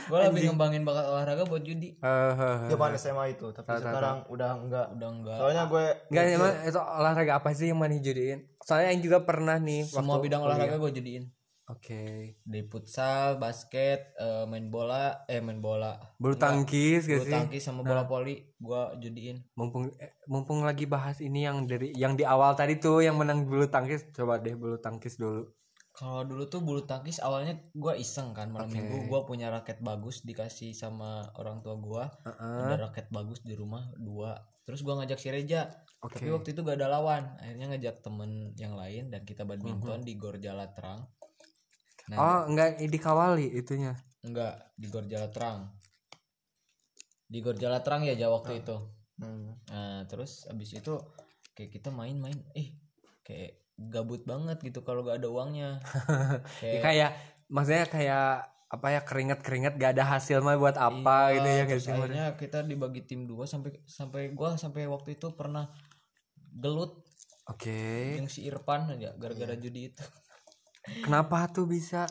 gue 0.06 0.18
lebih 0.30 0.54
ngembangin 0.54 0.82
bakat 0.86 1.06
olahraga 1.10 1.42
buat 1.50 1.62
judi. 1.66 1.98
Eh. 1.98 2.32
zaman 2.70 2.94
SMA 2.94 3.24
itu 3.34 3.50
tapi 3.50 3.66
tahu, 3.66 3.82
sekarang 3.82 4.16
udah 4.30 4.50
enggak. 4.62 4.86
Udah 4.94 5.08
enggak. 5.10 5.38
Soalnya 5.38 5.62
gue 5.66 5.84
Enggak 6.14 6.24
emang 6.30 6.54
itu 6.62 6.80
olahraga 6.80 7.32
apa 7.42 7.48
sih 7.52 7.66
yang 7.74 7.78
mana 7.78 7.98
jadiin? 7.98 8.40
Soalnya 8.62 8.94
yang 8.94 9.02
juga 9.02 9.18
pernah 9.26 9.58
nih 9.58 9.82
semua 9.86 10.18
waktu 10.18 10.30
bidang 10.30 10.40
kuliah. 10.46 10.54
olahraga 10.54 10.76
gue 10.78 10.92
jadiin 11.02 11.24
Oke. 11.66 12.38
dari 12.46 12.62
futsal 12.70 13.42
basket 13.42 14.14
eh, 14.14 14.46
main 14.46 14.70
bola 14.70 15.26
eh 15.26 15.42
main 15.42 15.58
bola. 15.58 15.98
Bulu 16.14 16.38
tangkis 16.38 17.10
gak 17.10 17.26
bulu 17.26 17.34
tangkis 17.34 17.62
sama 17.66 17.82
bola 17.82 18.06
voli 18.06 18.38
gue 18.54 18.82
jadiin 19.02 19.42
Mumpung 19.58 19.90
eh, 19.98 20.14
mumpung 20.30 20.62
lagi 20.62 20.86
bahas 20.86 21.18
ini 21.18 21.42
yang 21.42 21.66
dari 21.66 21.90
yang 21.98 22.14
di 22.14 22.22
awal 22.22 22.54
tadi 22.54 22.78
tuh 22.78 23.02
yang 23.02 23.18
menang 23.18 23.42
bulu 23.50 23.66
tangkis, 23.66 24.06
coba 24.14 24.38
deh 24.38 24.54
bulu 24.54 24.78
tangkis 24.78 25.18
dulu. 25.18 25.50
Kalau 25.96 26.22
dulu 26.22 26.44
tuh 26.44 26.60
bulu 26.60 26.84
tangkis 26.84 27.18
awalnya 27.18 27.56
gua 27.72 27.96
iseng 27.96 28.30
kan 28.30 28.48
malam 28.48 28.68
Oke. 28.68 28.76
minggu 28.76 29.08
gua 29.08 29.24
punya 29.24 29.48
raket 29.48 29.80
bagus 29.80 30.20
dikasih 30.20 30.70
sama 30.70 31.24
orang 31.34 31.58
tua 31.58 31.72
gua 31.74 32.04
Heeh. 32.22 32.68
ada 32.68 32.76
raket 32.82 33.08
bagus 33.08 33.40
di 33.40 33.52
rumah 33.52 33.88
dua 33.96 34.36
terus 34.62 34.80
gua 34.80 35.00
ngajak 35.00 35.16
si 35.16 35.28
Reja 35.30 35.72
Oke. 35.98 36.20
tapi 36.20 36.28
waktu 36.28 36.52
itu 36.52 36.60
gak 36.60 36.76
ada 36.76 36.92
lawan 36.92 37.24
akhirnya 37.38 37.72
ngajak 37.72 37.96
temen 37.98 38.30
yang 38.54 38.76
lain 38.76 39.08
dan 39.08 39.24
kita 39.24 39.42
badminton 39.42 40.04
di 40.04 40.14
Gor 40.14 40.36
Jala 40.36 40.68
Terang 40.68 41.08
nah 42.06 42.16
Oh, 42.16 42.40
enggak 42.46 42.76
dikawali 42.78 43.50
itunya. 43.50 43.96
enggak 44.20 44.68
di 44.74 44.86
Gor 44.86 45.06
Jala 45.06 45.26
Terang 45.26 45.72
di 47.26 47.38
Gor 47.40 47.56
Jala 47.56 47.80
Terang 47.80 48.04
ya 48.04 48.12
ja 48.12 48.28
waktu 48.28 48.60
itu 48.60 48.76
Hmm. 49.16 49.48
nah 49.66 50.04
terus 50.04 50.44
abis 50.44 50.76
itu 50.76 50.92
kayak 51.56 51.72
kita 51.72 51.88
main-main 51.88 52.36
eh 52.52 52.76
kayak 53.24 53.64
gabut 53.78 54.24
banget 54.24 54.56
gitu 54.60 54.80
kalau 54.80 55.00
gak 55.00 55.20
ada 55.20 55.28
uangnya 55.28 55.80
Ya, 56.64 56.80
kayak 56.80 56.82
kayak 56.82 57.10
maksudnya 57.46 57.84
kayak 57.86 58.26
apa 58.66 58.86
ya 58.88 59.00
keringet-keringet 59.00 59.74
gak 59.76 59.92
ada 59.94 60.04
hasil 60.10 60.40
mah 60.40 60.56
buat 60.56 60.74
apa 60.74 61.30
Iya, 61.30 61.34
gitu 61.34 61.48
ya 61.48 61.62
guys. 61.62 61.84
terus 61.84 61.86
akhirnya 61.92 62.24
kita 62.34 62.58
dibagi 62.62 63.02
tim 63.02 63.24
dua 63.24 63.44
sampai 63.44 63.78
sampai 63.84 64.32
gua 64.32 64.56
sampai 64.56 64.84
waktu 64.84 65.14
itu 65.14 65.30
pernah 65.32 65.70
gelut 66.50 67.04
Oke. 67.46 68.16
yang 68.16 68.26
si 68.26 68.42
Irfan 68.42 68.90
aja 68.90 69.14
gara-gara 69.14 69.54
judi 69.54 69.88
itu 69.88 70.02
Kenapa 71.04 71.46
tuh 71.46 71.66
bisa? 71.66 72.06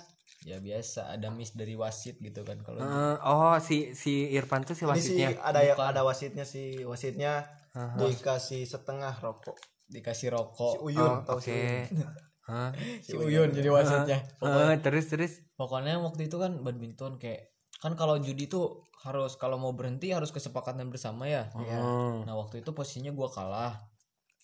ya 0.46 0.62
biasa 0.62 1.10
ada 1.10 1.28
miss 1.28 1.52
dari 1.52 1.74
wasit 1.74 2.22
gitu 2.22 2.46
kan 2.46 2.62
kalau 2.62 2.78
Eh, 2.78 3.18
oh 3.20 3.58
si 3.58 3.92
si 3.92 4.30
Irfan 4.30 4.62
tuh 4.62 4.78
si 4.78 4.86
Ini 4.86 4.92
wasitnya. 4.92 5.28
ada 5.42 5.60
yang 5.60 5.74
ada 5.76 6.02
wasitnya 6.02 6.46
sih 6.46 6.86
wasitnya 6.86 7.50
Aha. 7.74 7.98
dikasih 7.98 8.62
setengah 8.64 9.10
rokok 9.18 9.58
dikasih 9.88 10.20
si 10.20 10.34
rokok 10.34 10.82
Uyun 10.82 10.98
Oh, 10.98 11.18
tahu 11.24 11.40
si 11.40 11.50
Oke. 11.50 11.62
Uyun. 11.88 12.08
Hah? 12.44 12.70
si 13.06 13.14
Uyun 13.14 13.50
jadi 13.50 13.70
wasitnya 13.70 14.20
Eh, 14.38 14.76
terus 14.80 15.06
terus. 15.06 15.34
pokoknya 15.54 15.98
waktu 15.98 16.26
itu 16.26 16.36
kan 16.36 16.60
badminton 16.60 17.16
kayak 17.16 17.50
kan 17.76 17.94
kalau 17.94 18.18
judi 18.18 18.46
tuh 18.46 18.82
harus 19.02 19.36
kalau 19.36 19.56
mau 19.56 19.72
berhenti 19.72 20.10
harus 20.10 20.30
kesepakatan 20.30 20.88
bersama 20.88 21.26
ya 21.26 21.50
Iya. 21.54 21.78
Hmm. 21.78 22.18
nah 22.24 22.34
waktu 22.34 22.60
itu 22.60 22.72
posisinya 22.72 23.12
gua 23.12 23.30
kalah 23.30 23.74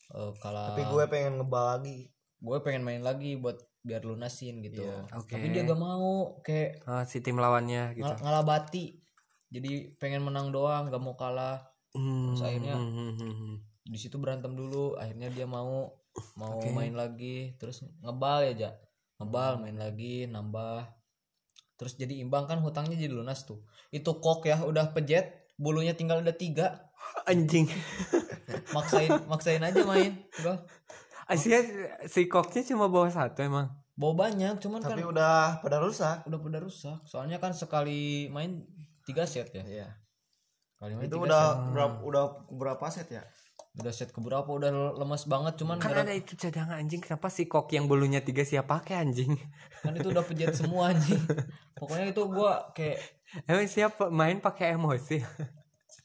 Eh, 0.10 0.32
kalah 0.38 0.72
tapi 0.72 0.84
gue 0.86 1.04
pengen 1.08 1.40
ngebal 1.40 1.66
lagi 1.72 2.12
gue 2.38 2.58
pengen 2.60 2.82
main 2.82 3.00
lagi 3.00 3.36
buat 3.36 3.56
biar 3.80 4.04
lunasin 4.04 4.60
gitu 4.60 4.84
Iya, 4.84 5.08
oke. 5.10 5.32
tapi 5.32 5.48
dia 5.50 5.64
gak 5.64 5.80
mau 5.80 6.36
kayak 6.40 6.84
Ah, 6.84 7.02
si 7.02 7.18
tim 7.18 7.34
lawannya 7.36 7.94
gitu. 7.94 8.04
ngal- 8.04 8.20
ngalah 8.20 8.44
bati 8.44 9.00
jadi 9.48 9.72
pengen 9.96 10.22
menang 10.22 10.50
doang 10.50 10.88
gak 10.88 11.00
mau 11.00 11.14
kalah 11.14 11.64
Hmm, 11.92 12.32
Terus 12.32 12.44
akhirnya- 12.46 12.76
hmm, 12.76 12.92
hmm, 12.92 13.12
hmm, 13.14 13.34
hmm. 13.34 13.56
Di 13.92 14.00
situ 14.00 14.16
berantem 14.16 14.56
dulu 14.56 14.96
akhirnya 14.96 15.28
dia 15.36 15.44
mau 15.44 15.92
mau 16.40 16.64
Oke. 16.64 16.72
main 16.72 16.96
lagi 16.96 17.60
terus 17.60 17.84
ngebal 18.00 18.48
ya 18.48 18.54
ja? 18.56 18.72
Ngebal 19.20 19.60
main 19.60 19.76
lagi 19.76 20.32
nambah. 20.32 20.88
Terus 21.76 22.00
jadi 22.00 22.24
imbang 22.24 22.48
kan 22.48 22.64
hutangnya 22.64 22.96
jadi 22.96 23.12
lunas 23.12 23.44
tuh. 23.44 23.68
Itu 23.92 24.24
kok 24.24 24.48
ya 24.48 24.64
udah 24.64 24.96
pejet 24.96 25.52
bulunya 25.60 25.92
tinggal 25.92 26.24
ada 26.24 26.32
tiga. 26.32 26.88
Anjing. 27.30 27.68
maksain 28.76 29.12
maksain 29.28 29.64
aja 29.64 29.84
main 29.84 30.16
udah 30.44 30.64
Asia 31.28 31.60
si 32.08 32.28
koknya 32.28 32.64
cuma 32.68 32.92
bawa 32.92 33.12
satu 33.12 33.44
emang. 33.44 33.68
bawa 33.96 34.28
banyak 34.28 34.60
cuman 34.64 34.80
tapi 34.80 35.04
kan 35.04 35.12
udah 35.12 35.36
pada 35.60 35.84
rusak. 35.84 36.24
Udah 36.24 36.40
pada 36.40 36.60
rusak 36.64 37.00
soalnya 37.04 37.44
kan 37.44 37.52
sekali 37.52 38.32
main 38.32 38.64
tiga 39.04 39.28
set 39.28 39.52
ya. 39.52 39.64
Iya. 39.68 39.90
Kali 40.80 40.96
main 40.96 41.12
itu 41.12 41.20
udah 41.20 41.44
set. 41.52 41.72
berapa 41.76 41.98
udah 42.00 42.24
berapa 42.56 42.86
set 42.88 43.12
ya 43.12 43.24
udah 43.74 43.88
set 43.90 44.12
keberapa 44.12 44.46
udah 44.46 44.68
lemes 44.94 45.24
banget 45.26 45.56
cuman 45.56 45.80
Kan 45.80 45.90
gara- 45.90 46.04
ada 46.04 46.12
itu 46.12 46.36
cadangan 46.36 46.76
anjing. 46.76 47.00
Kenapa 47.00 47.28
si 47.28 47.48
kok 47.48 47.72
yang 47.72 47.88
bulunya 47.88 48.20
tiga 48.20 48.44
siapa 48.44 48.78
pakai 48.78 49.00
anjing? 49.00 49.32
kan 49.80 49.96
itu 49.96 50.08
udah 50.08 50.22
pejet 50.22 50.52
semua 50.52 50.92
anjing 50.92 51.18
pokoknya 51.74 52.12
itu 52.12 52.22
gua 52.26 52.68
kayak 52.72 53.00
Emang 53.44 53.64
siapa 53.66 54.12
main 54.12 54.38
pakai 54.38 54.76
emosi? 54.76 55.24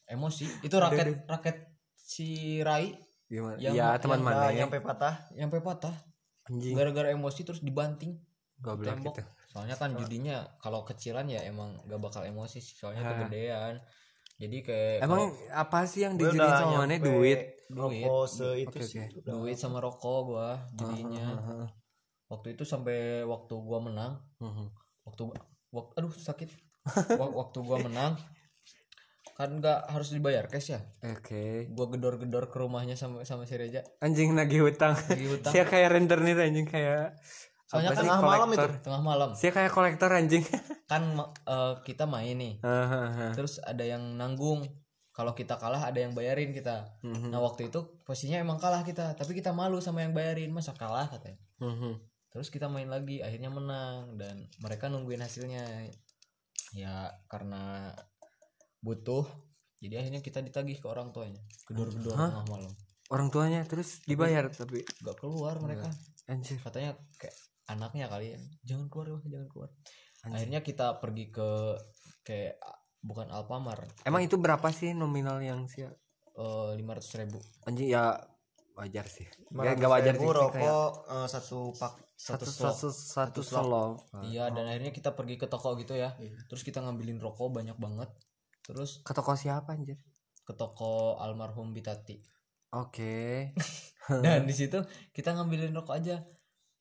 emosi 0.06 0.46
itu 0.62 0.76
raket 0.76 1.26
raket 1.26 1.56
si 1.92 2.26
Rai 2.62 2.94
Gimana? 3.26 3.58
Yang- 3.58 3.74
ya 3.74 3.88
teman 3.98 4.14
yang- 4.14 4.24
mana 4.24 4.38
nah, 4.38 4.48
ya? 4.48 4.58
nyampe 4.62 4.78
patah 4.78 5.14
sampai 5.28 5.58
patah 5.60 5.94
Anjing. 6.46 6.74
gara-gara 6.74 7.10
emosi 7.10 7.40
terus 7.42 7.58
dibanting 7.60 8.14
Goblok 8.56 8.94
tembok 8.94 9.14
gitu. 9.18 9.22
soalnya 9.50 9.74
kan 9.74 9.90
judinya 9.92 10.46
kalau 10.56 10.80
kecilan 10.80 11.26
ya 11.26 11.42
emang 11.42 11.74
gak 11.82 11.98
bakal 11.98 12.22
emosi 12.22 12.56
sih 12.56 12.78
soalnya 12.78 13.02
itu 13.02 13.12
Ah. 13.12 13.20
gedean 13.26 13.74
jadi 14.36 14.56
kayak 14.60 14.96
Emang 15.00 15.22
apa 15.48 15.78
sih 15.84 16.04
yang 16.04 16.14
udah 16.14 16.30
sama 16.54 16.84
mana 16.84 16.96
duit? 16.96 17.56
Duit. 17.66 18.04
rokok 18.04 18.24
se 18.26 18.48
itu 18.58 18.68
Oke, 18.70 18.80
sih 18.82 19.02
duit 19.20 19.56
sama 19.56 19.80
rokok 19.80 20.18
gua 20.24 20.48
jadinya 20.72 21.24
Heeh, 21.34 21.66
waktu 22.26 22.52
itu 22.52 22.62
sampai 22.62 22.96
waktu 23.22 23.54
gua 23.56 23.80
menang 23.80 24.12
heeh. 24.36 24.68
waktu 25.02 25.22
wak- 25.72 25.92
aduh 25.94 26.12
sakit 26.12 26.46
Wak- 27.18 27.34
waktu 27.34 27.58
gua 27.60 27.80
menang 27.80 28.14
kan 29.32 29.50
nggak 29.52 29.90
harus 29.90 30.08
dibayar 30.10 30.46
cash 30.46 30.70
ya 30.70 30.80
Oke. 31.02 31.68
gua 31.68 31.86
gedor-gedor 31.88 32.46
ke 32.46 32.56
rumahnya 32.56 32.94
sama 32.94 33.20
sama 33.22 33.44
si 33.44 33.52
Reja 33.54 33.82
Anjing 33.98 34.32
nagih 34.32 34.62
hutang. 34.62 34.94
Lagi 34.94 35.26
hutang 35.26 35.50
Sia 35.52 35.64
kayak 35.64 35.92
rentenir 35.92 36.38
anjing 36.38 36.64
kayak 36.64 37.18
soalnya 37.66 37.90
kan 37.92 37.98
sih, 37.98 38.02
tengah 38.06 38.22
malam 38.22 38.48
kolektor. 38.48 38.70
tengah 38.82 39.02
malam. 39.02 39.28
Sia 39.34 39.50
kayak 39.50 39.72
kolektor 39.74 40.10
anjing. 40.14 40.44
kan 40.90 41.02
eh, 41.26 41.74
kita 41.82 42.06
main 42.06 42.38
nih. 42.38 42.54
Terus 43.34 43.58
ada 43.58 43.82
yang 43.82 44.14
nanggung. 44.14 44.62
Kalau 45.10 45.32
kita 45.32 45.56
kalah 45.56 45.80
ada 45.88 45.98
yang 45.98 46.12
bayarin 46.12 46.52
kita. 46.52 47.00
Mhm. 47.00 47.32
nah 47.32 47.40
waktu 47.40 47.72
itu 47.72 47.80
posisinya 48.04 48.38
emang 48.38 48.60
kalah 48.62 48.84
kita. 48.86 49.16
Tapi 49.18 49.32
kita 49.34 49.50
malu 49.50 49.82
sama 49.82 50.04
yang 50.04 50.14
bayarin. 50.14 50.52
Masa 50.54 50.76
kalah 50.78 51.10
katanya. 51.10 51.40
Mhm. 51.58 51.98
terus 52.30 52.52
kita 52.52 52.68
main 52.68 52.86
lagi. 52.86 53.24
Akhirnya 53.24 53.48
menang. 53.48 54.14
Dan 54.20 54.46
mereka 54.60 54.86
nungguin 54.92 55.24
hasilnya. 55.24 55.90
Ya 56.76 57.16
karena 57.32 57.96
butuh. 58.84 59.24
Jadi 59.80 59.94
akhirnya 59.96 60.20
kita 60.22 60.44
ditagih 60.44 60.78
ke 60.78 60.86
orang 60.86 61.10
tuanya. 61.10 61.40
Gedor-gedor 61.66 62.14
Hah? 62.14 62.30
tengah 62.30 62.46
malam. 62.52 62.72
Orang 63.06 63.28
tuanya 63.30 63.62
terus 63.62 64.02
dibayar 64.02 64.50
tapi 64.50 64.82
gak 65.02 65.16
keluar 65.18 65.58
mereka. 65.62 65.90
Anjir. 66.26 66.58
katanya 66.58 66.98
kayak 67.22 67.38
anaknya 67.66 68.06
kali 68.06 68.34
ya 68.34 68.38
jangan 68.64 68.86
keluar 68.86 69.18
wah 69.18 69.22
jangan 69.26 69.48
keluar 69.50 69.70
Anjing. 70.22 70.34
akhirnya 70.34 70.60
kita 70.62 70.86
pergi 70.98 71.24
ke 71.30 71.48
kayak 72.22 72.56
bukan 73.00 73.30
Alfamart 73.30 73.86
Emang 74.02 74.22
itu 74.22 74.34
berapa 74.34 74.66
sih 74.74 74.90
nominal 74.90 75.38
yang 75.38 75.66
sia? 75.70 75.90
lima 76.76 76.92
ratus 76.92 77.16
ribu 77.16 77.38
Anjing 77.64 77.88
ya 77.88 78.12
wajar 78.76 79.08
sih. 79.08 79.24
Gak, 79.48 79.80
500 79.80 79.80
gak 79.80 79.90
wajar 79.90 80.12
sih 80.12 80.20
ribu 80.20 80.28
sih, 80.28 80.36
kayak 80.52 80.68
rokok 80.68 80.90
eh, 81.08 81.26
satu 81.32 81.58
pak 81.72 81.92
satu 82.16 82.44
slot. 82.44 82.76
satu 82.76 82.88
satu 82.92 83.40
slot. 83.40 83.64
slot. 83.64 83.96
Iya 84.28 84.52
dan 84.52 84.68
akhirnya 84.68 84.92
kita 84.92 85.16
pergi 85.16 85.40
ke 85.40 85.48
toko 85.48 85.72
gitu 85.80 85.96
ya. 85.96 86.12
Terus 86.48 86.60
kita 86.60 86.84
ngambilin 86.84 87.16
rokok 87.16 87.56
banyak 87.56 87.76
banget. 87.80 88.12
Terus 88.60 89.00
Ke 89.00 89.16
toko 89.16 89.32
siapa 89.32 89.72
anjir? 89.72 89.96
ke 90.46 90.52
toko 90.54 91.16
almarhum 91.18 91.72
Bitati. 91.72 92.20
Oke. 92.76 93.50
Dan 94.24 94.44
di 94.46 94.54
situ 94.54 94.78
kita 95.10 95.32
ngambilin 95.34 95.72
rokok 95.72 95.96
aja. 95.96 96.20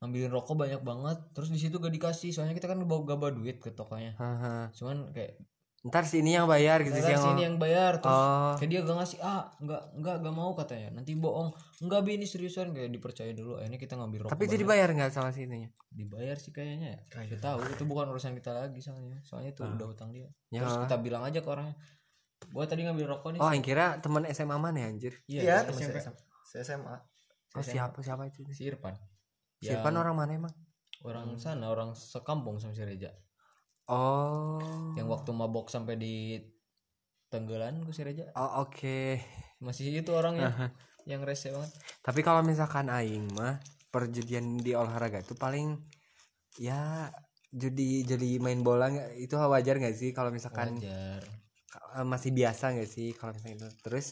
Ngambilin 0.05 0.29
rokok 0.29 0.55
banyak 0.55 0.81
banget. 0.81 1.17
Terus 1.31 1.49
di 1.49 1.57
situ 1.57 1.75
gak 1.75 1.89
dikasih 1.91 2.29
soalnya 2.29 2.53
kita 2.53 2.65
kan 2.67 2.77
bawa 2.79 3.01
gaba 3.03 3.27
duit 3.29 3.57
ke 3.57 3.69
tokonya. 3.69 4.13
Haha. 4.15 4.69
Cuman 4.69 5.09
kayak 5.11 5.41
Ntar 5.83 6.01
sini 6.01 6.33
yang 6.33 6.45
bayar 6.45 6.81
gitu 6.81 6.93
sih 6.93 6.97
"Ntar 6.99 7.13
yang 7.13 7.23
sini 7.23 7.41
yang 7.43 7.55
bayar 7.55 8.01
terus 8.01 8.09
Oh. 8.11 8.57
kayak 8.57 8.69
dia 8.71 8.81
gak 8.81 8.97
ngasih 8.97 9.19
ah 9.21 9.45
nggak 9.55 9.81
nggak 9.95 10.15
gak 10.19 10.33
mau 10.33 10.49
katanya 10.51 10.89
nanti 10.91 11.13
bohong 11.13 11.53
nggak 11.79 12.01
bi 12.01 12.17
ini 12.17 12.25
seriusan 12.25 12.73
kayak 12.73 12.89
dipercaya 12.89 13.29
dulu 13.31 13.61
akhirnya 13.61 13.77
kita 13.77 13.93
ngambil 13.93 14.25
rokok 14.25 14.33
Tapi 14.33 14.43
itu 14.43 14.49
banyak. 14.49 14.61
dibayar 14.65 14.89
nggak 14.91 15.11
sama 15.11 15.29
sininya? 15.29 15.69
dibayar 15.87 16.33
sih 16.35 16.49
kayaknya 16.49 16.87
ya 16.89 16.99
Gak 17.27 17.37
tahu 17.37 17.61
itu 17.69 17.83
bukan 17.83 18.09
urusan 18.09 18.33
kita 18.33 18.57
lagi 18.57 18.81
soalnya 18.81 19.21
soalnya 19.21 19.53
itu 19.53 19.61
udah 19.61 19.87
utang 19.87 20.09
dia 20.09 20.25
Ya. 20.49 20.65
terus 20.65 20.73
kita 20.81 20.97
bilang 20.97 21.21
aja 21.21 21.37
ke 21.37 21.45
orangnya 21.47 21.77
gua 22.49 22.65
tadi 22.65 22.81
ngambil 22.81 23.05
rokok 23.07 23.29
nih 23.31 23.39
Oh, 23.39 23.51
yang 23.51 23.61
kira 23.61 23.85
teman 23.99 24.25
SMA 24.27 24.57
mana 24.57 24.77
ya 24.79 24.87
anjir? 24.89 25.13
iya 25.27 25.61
temen 25.61 25.85
temen 25.85 26.01
SMP. 26.01 26.17
SMA. 26.17 26.17
Saya 26.49 26.61
SMA 26.65 26.97
Oh, 27.53 27.61
siapa 27.61 27.97
siapa 28.01 28.25
itu? 28.25 28.41
si 28.49 28.65
Irfan 28.65 28.97
Siapa 29.65 29.87
Yang 29.89 29.99
orang 30.01 30.15
mana 30.15 30.31
emang? 30.33 30.53
orang 31.05 31.37
sana 31.37 31.69
orang 31.69 31.93
sekampung 31.93 32.57
sama 32.57 32.73
si 32.73 32.81
Reja 32.81 33.13
Oh. 33.85 34.57
yang 34.97 35.05
waktu 35.05 35.29
mabok 35.29 35.69
sampai 35.69 35.93
di 35.95 36.41
tenggelan 37.29 37.85
gue 37.85 37.93
si 37.93 38.01
Reja 38.01 38.33
Oh, 38.33 38.65
oke. 38.65 39.21
masih 39.61 40.01
itu 40.01 40.11
orangnya 40.13 40.49
yang 41.05 41.21
rese 41.21 41.53
banget 41.53 41.69
Tapi 42.01 42.19
kalau 42.25 42.41
misalkan 42.41 42.89
aing 42.89 43.29
mah 43.37 43.61
perjudian 43.93 44.57
di 44.57 44.73
olahraga 44.73 45.21
itu 45.21 45.37
paling 45.37 45.77
ya 46.57 47.07
judi 47.53 48.03
judi 48.03 48.41
main 48.41 48.59
bola 48.59 48.89
itu 49.15 49.37
wajar 49.37 49.79
nggak 49.79 49.95
sih 49.95 50.11
kalau 50.11 50.33
misalkan 50.33 50.75
Wajar. 50.81 51.21
eh, 51.95 52.05
masih 52.05 52.31
biasa 52.33 52.75
nggak 52.75 52.89
sih 52.89 53.13
kalau 53.13 53.31
misalkan 53.31 53.55
itu 53.55 53.69
terus 53.85 54.05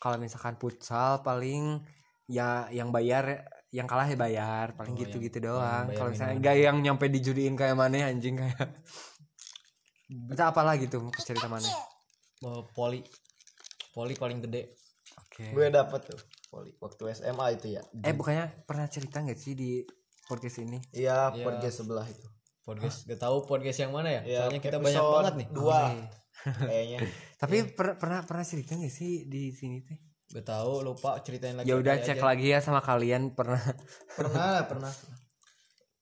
kalau 0.00 0.16
misalkan 0.16 0.56
futsal 0.56 1.20
paling 1.22 1.78
ya 2.26 2.66
yang 2.72 2.90
bayar 2.90 3.46
yang 3.68 3.84
kalah 3.84 4.04
ya 4.04 4.16
bayar 4.16 4.72
paling 4.72 4.96
Oh, 4.96 4.98
gitu 4.98 5.16
gitu 5.18 5.38
yang- 5.38 5.52
doang 5.52 5.84
kalau 5.92 6.08
misalnya 6.08 6.36
nggak 6.38 6.56
yang 6.56 6.76
nyampe 6.80 7.04
dijudiin 7.06 7.52
kayak 7.52 7.76
mana 7.76 8.08
anjing 8.08 8.34
kayak 8.34 8.80
itu 10.08 10.40
apalah 10.40 10.74
gitu 10.74 11.04
cerita 11.20 11.46
mana. 11.46 11.68
Oh, 12.40 12.64
poli. 12.70 13.04
Poli 13.92 14.14
paling 14.14 14.40
gede. 14.40 14.72
oke. 15.18 15.52
Gue 15.52 15.68
dapet 15.68 16.00
tuh 16.06 16.16
poli. 16.48 16.72
Waktu 16.78 17.02
SMA 17.12 17.46
itu 17.52 17.76
ya. 17.76 17.82
Eh 18.00 18.16
bukannya 18.16 18.64
pernah 18.64 18.88
cerita 18.88 19.20
nggak 19.20 19.36
sih 19.36 19.52
di 19.52 19.84
podcast 20.24 20.64
ini? 20.64 20.80
Iya 20.92 21.28
podcast 21.34 21.84
sebelah 21.84 22.08
itu. 22.08 22.24
Podcast 22.64 23.04
gak 23.04 23.16
tahu 23.18 23.44
podcast 23.44 23.80
yang 23.80 23.92
mana 23.92 24.08
ya? 24.08 24.22
Iya, 24.24 24.38
Soalnya 24.44 24.60
kita 24.60 24.76
banyak 24.78 25.00
banget 25.02 25.34
nih. 25.40 25.48
dua 25.50 25.72
Oh, 25.72 25.88
iya. 25.88 26.08
kayaknya. 26.64 26.98
Tapi 27.40 27.56
per- 27.72 27.96
pernah 27.96 28.20
pernah 28.24 28.44
cerita 28.44 28.76
nggak 28.76 28.92
sih 28.92 29.24
di 29.24 29.52
sini 29.52 29.84
teh 29.84 29.98
Gak 30.28 30.44
tahu 30.44 30.84
lupa 30.84 31.16
ceritain 31.24 31.56
lagi. 31.56 31.66
ya 31.66 31.74
udah 31.74 31.96
cek 31.98 32.20
aja. 32.20 32.26
lagi 32.28 32.46
ya 32.52 32.60
sama 32.60 32.84
kalian 32.84 33.32
pernah 33.32 33.60
pernah 34.12 34.60
pernah 34.70 34.92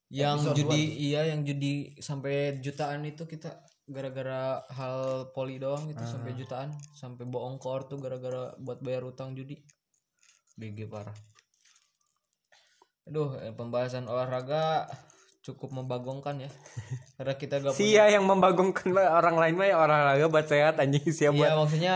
Yang 0.07 0.39
Episode 0.41 0.57
judi 0.57 0.83
iya 1.05 1.21
yang 1.27 1.43
judi 1.43 1.75
sampai 1.99 2.59
jutaan 2.59 3.03
itu 3.03 3.23
kita 3.23 3.55
gara-gara 3.87 4.63
hal 4.71 4.99
poli 5.31 5.59
doang 5.59 5.87
itu 5.87 6.03
sampai 6.03 6.31
Ah. 6.31 6.37
jutaan 6.37 6.71
sampai 6.93 7.23
bohong 7.23 7.59
kor 7.59 7.87
tuh 7.87 7.99
gara-gara 7.99 8.51
buat 8.57 8.83
bayar 8.83 9.07
utang 9.07 9.35
judi 9.35 9.63
BG 10.55 10.87
parah 10.87 11.15
aduh 13.07 13.39
eh, 13.39 13.55
pembahasan 13.55 14.07
olahraga 14.07 14.91
cukup 15.47 15.71
membagongkan 15.71 16.43
ya 16.43 16.51
karena 17.15 17.39
kita 17.39 17.63
gak 17.63 17.79
Sia 17.79 18.11
yang 18.11 18.27
membagongkan 18.27 18.91
orang 18.99 19.39
lain 19.39 19.55
mah 19.55 19.67
ya 19.71 19.79
olahraga 19.79 20.27
buat 20.27 20.47
sehat 20.51 20.83
anjing 20.83 21.07
sia 21.15 21.31
iya 21.31 21.55
buat 21.55 21.63
maksudnya 21.63 21.95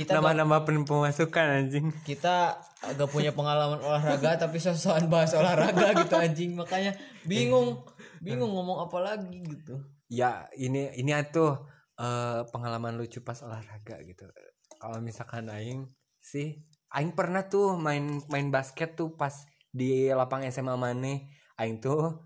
kita 0.00 0.16
gak, 0.16 0.24
nama-nama 0.24 0.64
pen- 0.64 0.88
pemasukan 0.88 1.44
anjing. 1.60 1.92
kita 2.08 2.56
agak 2.80 3.08
punya 3.12 3.36
pengalaman 3.36 3.84
olahraga 3.84 4.48
tapi 4.48 4.56
sosokan 4.56 5.12
bahas 5.12 5.36
olahraga 5.36 5.92
gitu 6.00 6.16
anjing 6.16 6.56
makanya 6.56 6.96
bingung 7.28 7.84
bingung 8.24 8.48
ngomong 8.48 8.88
apa 8.88 8.96
lagi 9.04 9.44
gitu 9.44 9.76
Ya 10.06 10.46
ini 10.54 10.94
ini 10.94 11.10
atuh 11.10 11.66
eh, 11.98 12.40
pengalaman 12.54 12.94
lucu 12.94 13.26
pas 13.26 13.42
olahraga 13.42 13.98
gitu. 14.06 14.30
Kalau 14.78 15.02
misalkan 15.02 15.50
aing 15.50 15.90
sih 16.22 16.62
aing 16.94 17.18
pernah 17.18 17.50
tuh 17.50 17.74
main 17.74 18.22
main 18.30 18.48
basket 18.54 18.94
tuh 18.94 19.18
pas 19.18 19.34
di 19.74 20.06
lapang 20.14 20.46
SMA 20.46 20.78
Mane. 20.78 21.34
Aing 21.58 21.82
tuh 21.82 22.22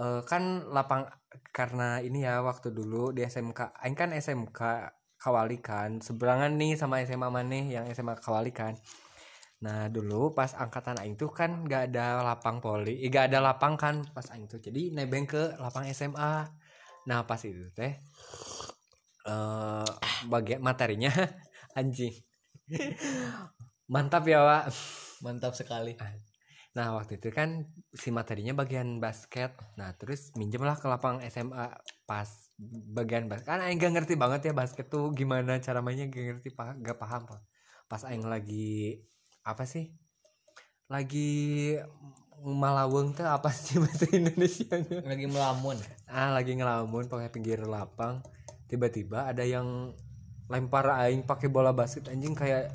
eh, 0.00 0.20
kan 0.30 0.42
lapang 0.74 1.02
karena 1.52 1.98
ini 2.00 2.24
ya 2.26 2.40
waktu 2.40 2.70
dulu 2.72 3.10
di 3.16 3.26
SMK. 3.26 3.74
Aing 3.82 3.96
kan 3.98 4.10
SMK 4.14 4.60
Kawali 5.18 5.58
kan. 5.58 5.98
Seberangan 5.98 6.54
nih 6.54 6.78
sama 6.78 7.02
SMA 7.02 7.28
Mane 7.28 7.60
yang 7.74 7.84
SMA 7.90 8.14
Kawali 8.22 8.52
kan. 8.54 8.74
Nah 9.58 9.90
dulu 9.90 10.30
pas 10.38 10.54
angkatan 10.54 11.02
aing 11.02 11.18
tuh 11.18 11.34
kan 11.34 11.66
gak 11.66 11.90
ada 11.90 12.22
lapang 12.22 12.62
poli, 12.62 13.02
eh, 13.02 13.10
gak 13.10 13.34
ada 13.34 13.42
lapang 13.42 13.74
kan 13.74 14.06
pas 14.14 14.26
aing 14.30 14.46
tuh. 14.46 14.62
Jadi 14.62 14.94
nebeng 14.94 15.26
ke 15.26 15.58
lapang 15.58 15.84
SMA. 15.90 16.46
Nah 17.10 17.20
pas 17.26 17.40
itu 17.42 17.66
teh 17.74 17.92
eh 19.28 19.88
bagian 20.30 20.62
materinya 20.62 21.10
anjing. 21.78 22.14
Mantap 23.92 24.24
ya 24.28 24.44
Wak. 24.44 24.64
mantap 25.18 25.50
sekali 25.50 25.98
Nah 26.78 26.94
waktu 26.94 27.18
itu 27.18 27.34
kan 27.34 27.66
si 27.90 28.14
materinya 28.14 28.54
bagian 28.54 29.02
basket. 29.02 29.50
Nah 29.74 29.90
terus 29.98 30.30
minjem 30.38 30.62
lah 30.62 30.78
ke 30.78 30.86
lapang 30.86 31.18
SMA 31.26 31.74
pas 32.06 32.30
bagian 32.94 33.26
basket. 33.26 33.50
Kan 33.50 33.66
aing 33.66 33.82
gak 33.82 33.98
ngerti 33.98 34.14
banget 34.14 34.46
ya 34.46 34.52
basket 34.54 34.86
tuh 34.86 35.10
gimana 35.10 35.58
cara 35.58 35.82
mainnya 35.82 36.06
gak 36.06 36.38
ngerti 36.38 36.54
gak 36.54 36.98
paham 37.02 37.26
Pak. 37.26 37.42
Pas 37.90 38.06
aing 38.06 38.22
lagi 38.22 39.02
apa 39.42 39.66
sih? 39.66 39.90
Lagi 40.86 41.74
malaweng 42.38 43.18
tuh 43.18 43.26
apa 43.26 43.50
sih 43.50 43.78
bahasa 43.82 44.06
Indonesia 44.14 44.70
lagi 45.02 45.26
melamun 45.26 45.74
ah 46.06 46.30
lagi 46.30 46.54
ngelamun 46.54 47.10
pakai 47.10 47.34
pinggir 47.34 47.58
lapang 47.66 48.22
tiba-tiba 48.70 49.26
ada 49.26 49.42
yang 49.42 49.90
lempar 50.46 50.86
aing 51.02 51.26
pakai 51.26 51.50
bola 51.50 51.74
basket 51.74 52.08
anjing 52.08 52.38
kayak 52.38 52.70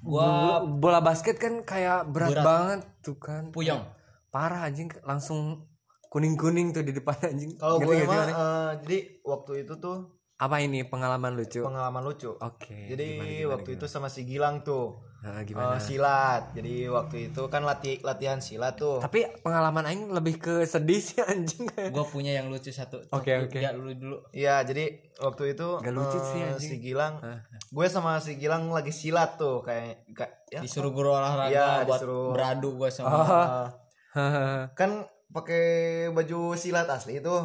Gua- 0.00 0.64
Bo- 0.64 0.80
bola 0.80 1.00
basket 1.00 1.36
kan 1.36 1.60
kayak 1.60 2.08
berat, 2.08 2.32
Berat. 2.32 2.44
banget 2.44 2.80
tuh 3.00 3.16
kan. 3.16 3.52
Puyeng. 3.52 3.84
Parah 4.30 4.64
anjing 4.64 4.88
langsung 5.02 5.68
kuning-kuning 6.08 6.72
tuh 6.72 6.82
di 6.82 6.90
depan 6.90 7.16
anjing. 7.22 7.54
Kalau 7.56 7.78
gue 7.78 8.02
mah 8.02 8.24
eh, 8.26 8.70
jadi 8.82 8.98
waktu 9.22 9.52
itu 9.62 9.74
tuh 9.78 10.19
apa 10.40 10.56
ini 10.58 10.82
pengalaman 10.82 11.32
lucu 11.32 11.60
pengalaman 11.60 12.00
lucu 12.00 12.32
oke 12.32 12.78
jadi 12.88 13.06
gimana, 13.14 13.28
gimana, 13.30 13.50
waktu 13.52 13.70
itu 13.70 13.84
gimana? 13.84 13.94
sama 13.94 14.08
si 14.08 14.24
Gilang 14.24 14.60
tuh 14.62 15.06
Nah, 15.20 15.44
gimana 15.44 15.76
silat 15.76 16.56
jadi 16.56 16.88
waktu 16.88 17.28
itu 17.28 17.44
kan 17.52 17.60
latih 17.60 18.00
latihan 18.00 18.40
silat 18.40 18.72
tuh 18.74 19.04
tapi 19.04 19.28
pengalaman 19.44 19.84
aing 19.84 20.08
lebih 20.08 20.40
ke 20.40 20.64
sedih 20.64 20.96
sih 20.96 21.20
anjing 21.28 21.68
gue 21.68 22.04
punya 22.08 22.32
yang 22.32 22.48
lucu 22.48 22.72
satu 22.72 23.04
Oke, 23.12 23.36
oke. 23.38 23.60
ya 23.60 23.76
lu 23.76 23.92
dulu 23.92 24.16
Iya, 24.32 24.64
jadi 24.64 24.88
waktu 25.20 25.52
itu 25.52 25.76
Gak 25.76 25.92
lucu 25.92 26.16
eh, 26.16 26.24
sih, 26.24 26.40
anjing. 26.40 26.70
si 26.72 26.76
Gilang, 26.80 27.20
Ah. 27.20 27.44
gue 27.52 27.86
sama 27.86 28.16
si 28.16 28.40
Gilang 28.40 28.72
lagi 28.72 28.88
silat 28.90 29.36
tuh 29.36 29.60
kayak, 29.60 30.08
kayak 30.08 30.32
ya, 30.48 30.64
disuruh 30.64 30.88
guru 30.88 31.12
olahraga 31.12 31.52
Iya, 31.52 31.68
buat 31.84 32.00
disuruh. 32.00 32.32
beradu 32.32 32.68
gue 32.80 32.88
sama 32.88 33.12
Oh. 33.12 33.68
eh, 34.16 34.62
kan 34.80 35.04
pakai 35.30 35.64
baju 36.10 36.58
silat 36.58 36.90
asli 36.90 37.22
itu, 37.22 37.36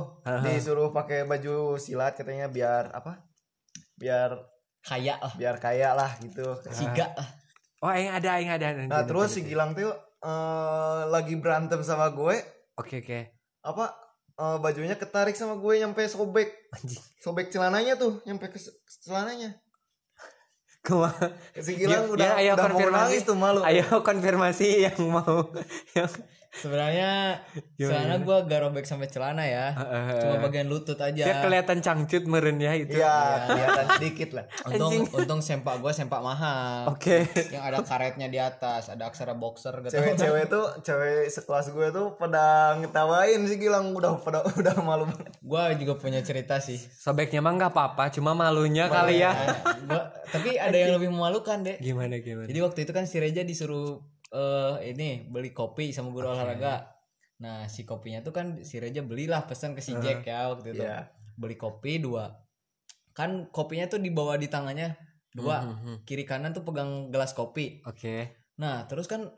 disuruh 0.42 0.90
pakai 0.90 1.24
baju 1.24 1.78
silat 1.78 2.18
katanya 2.18 2.50
biar 2.50 2.90
apa? 2.94 3.22
Biar 3.96 4.56
kayak 4.86 5.18
lah 5.18 5.34
biar 5.34 5.56
kaya 5.58 5.90
lah 5.98 6.12
gitu. 6.22 6.46
siga 6.70 7.10
lah 7.18 7.28
oh 7.82 7.90
aing 7.90 8.14
ada 8.14 8.30
aing 8.38 8.52
ada 8.54 8.68
Nah 8.86 9.02
Nanti, 9.02 9.10
terus 9.10 9.34
nanti, 9.34 9.42
si. 9.42 9.50
Gilang 9.50 9.74
tuh 9.74 9.90
eh, 10.22 11.02
lagi 11.10 11.34
berantem 11.42 11.82
sama 11.82 12.14
gue, 12.14 12.38
oke 12.78 12.96
oke 13.02 13.20
apa 13.66 13.86
eh, 14.38 14.58
bajunya 14.62 14.94
ketarik 14.94 15.34
sama 15.34 15.58
gue 15.58 15.82
nyampe 15.82 16.06
sobek, 16.06 16.70
anjing 16.70 17.02
sobek 17.18 17.50
celananya 17.50 17.98
tuh, 17.98 18.22
nyampe 18.30 18.54
ke 18.54 18.62
celananya. 19.02 19.58
Kumaha? 20.86 21.34
Si 21.58 21.82
Gilang 21.82 22.06
Ya, 22.06 22.14
udah, 22.14 22.30
ya, 22.30 22.34
ayo 22.46 22.52
udah 22.54 22.62
mau 22.62 22.78
konfirmasi. 22.78 23.02
nangis 23.02 23.22
tuh 23.26 23.34
malu. 23.34 23.62
ayo 23.66 23.86
konfirmasi 24.06 24.70
yang 24.86 25.00
mau 25.10 25.50
yang 25.98 26.10
sebenarnya 26.56 27.42
Gimana, 27.76 27.92
celana 27.92 28.16
gue 28.24 28.38
gak 28.48 28.60
robek 28.64 28.86
sampai 28.88 29.08
celana 29.12 29.44
ya. 29.44 29.76
Eh, 29.76 30.20
cuma 30.24 30.36
bagian 30.40 30.68
lutut 30.68 30.96
aja. 30.98 31.24
Dia 31.24 31.36
kelihatan 31.44 31.84
cangcut 31.84 32.24
meren 32.26 32.58
ya 32.58 32.72
itu. 32.74 32.96
Iya, 32.96 33.16
kelihatan 33.48 33.86
sedikit 34.00 34.30
lah. 34.40 34.46
untung 34.72 34.92
Anjing. 34.92 35.04
untung 35.12 35.42
sempak 35.44 35.76
gue 35.80 35.92
sempak 35.92 36.22
mahal. 36.24 36.90
Oke. 36.90 37.28
Yang 37.54 37.64
ada 37.64 37.80
karetnya 37.84 38.28
di 38.32 38.40
atas 38.40 38.88
ada 38.88 39.12
aksara 39.12 39.36
boxer 39.36 39.76
gitu. 39.84 40.00
Cewek-cewek 40.00 40.44
tuh, 40.48 40.66
cewek 40.82 41.28
sekelas 41.28 41.76
gue 41.76 41.88
tuh 41.92 42.08
pada 42.16 42.76
ngetawain 42.80 43.44
sih 43.46 43.60
Gilang. 43.60 43.92
Udah 43.92 44.18
pada 44.20 44.42
udah 44.60 44.76
malu 44.80 45.06
banget. 45.12 45.32
gue 45.36 45.64
juga 45.86 45.94
punya 46.00 46.24
cerita 46.24 46.58
sih. 46.58 46.80
Sobeknya 46.80 47.44
mah 47.44 47.54
nggak 47.54 47.72
apa-apa 47.72 48.10
cuma 48.10 48.32
malunya 48.32 48.88
kali 48.88 49.20
ya. 49.20 49.32
Nah, 49.36 49.58
gua- 49.86 50.10
tapi 50.26 50.58
ada 50.58 50.74
yang 50.74 50.98
lebih 50.98 51.12
memalukan 51.12 51.62
deh 51.62 51.78
gimana 51.78 52.18
gimana? 52.18 52.48
Jadi 52.48 52.60
waktu 52.64 52.80
itu 52.88 52.92
kan 52.92 53.06
si 53.06 53.22
Reja 53.22 53.46
disuruh 53.46 54.02
eh 54.36 54.92
ini 54.92 55.32
beli 55.32 55.56
kopi 55.56 55.96
sama 55.96 56.12
guru 56.12 56.36
olahraga. 56.36 56.92
Nah 57.40 57.72
si 57.72 57.88
kopinya 57.88 58.20
tuh 58.20 58.36
kan 58.36 58.60
si 58.68 58.84
Reja 58.84 59.00
belilah 59.00 59.48
pesan 59.48 59.72
ke 59.72 59.80
si 59.80 59.96
Jack 60.04 60.28
ya 60.28 60.52
waktu 60.52 60.76
itu. 60.76 60.84
Iya. 60.84 61.08
Beli 61.40 61.56
kopi 61.56 62.04
dua. 62.04 62.28
Kan 63.16 63.48
kopinya 63.50 63.88
tuh 63.88 64.04
dibawa 64.04 64.36
di 64.36 64.52
tangannya 64.52 65.00
dua. 65.32 65.64
Mhm. 65.64 66.04
Kiri 66.04 66.28
kanan 66.28 66.52
tuh 66.52 66.68
pegang 66.68 67.08
gelas 67.10 67.32
kopi. 67.32 67.80
oke 67.88 68.16
Nah 68.60 68.84
terus 68.92 69.08
kan 69.08 69.32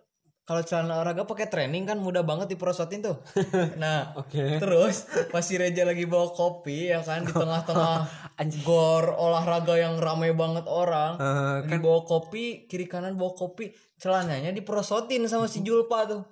kalau 0.47 0.63
celana 0.63 1.03
olahraga 1.03 1.27
pakai 1.27 1.51
training 1.51 1.83
kan 1.83 1.99
mudah 1.99 2.23
banget 2.23 2.55
diperosotin 2.55 3.03
tuh. 3.03 3.19
Nah 3.83 4.15
oke. 4.15 4.63
terus 4.63 5.03
pas 5.27 5.43
si 5.43 5.59
Reja 5.59 5.83
lagi 5.83 6.07
bawa 6.07 6.31
kopi 6.31 6.87
ya 6.87 7.03
kan 7.03 7.27
di 7.27 7.35
tengah-tengah 7.43 8.07
gor 8.67 9.11
olahraga 9.11 9.75
yang 9.75 9.99
ramai 9.99 10.31
banget 10.31 10.63
orang. 10.71 11.19
Eh, 11.19 11.67
lagi 11.67 11.77
bawa 11.83 12.07
kopi 12.07 12.63
kiri 12.71 12.87
kanan 12.87 13.19
bawa 13.19 13.35
kopi 13.35 13.75
celananya 13.99 14.55
diperosotin 14.55 15.27
sama 15.27 15.51
si 15.51 15.59
Julpa 15.67 16.07
tuh. 16.07 16.23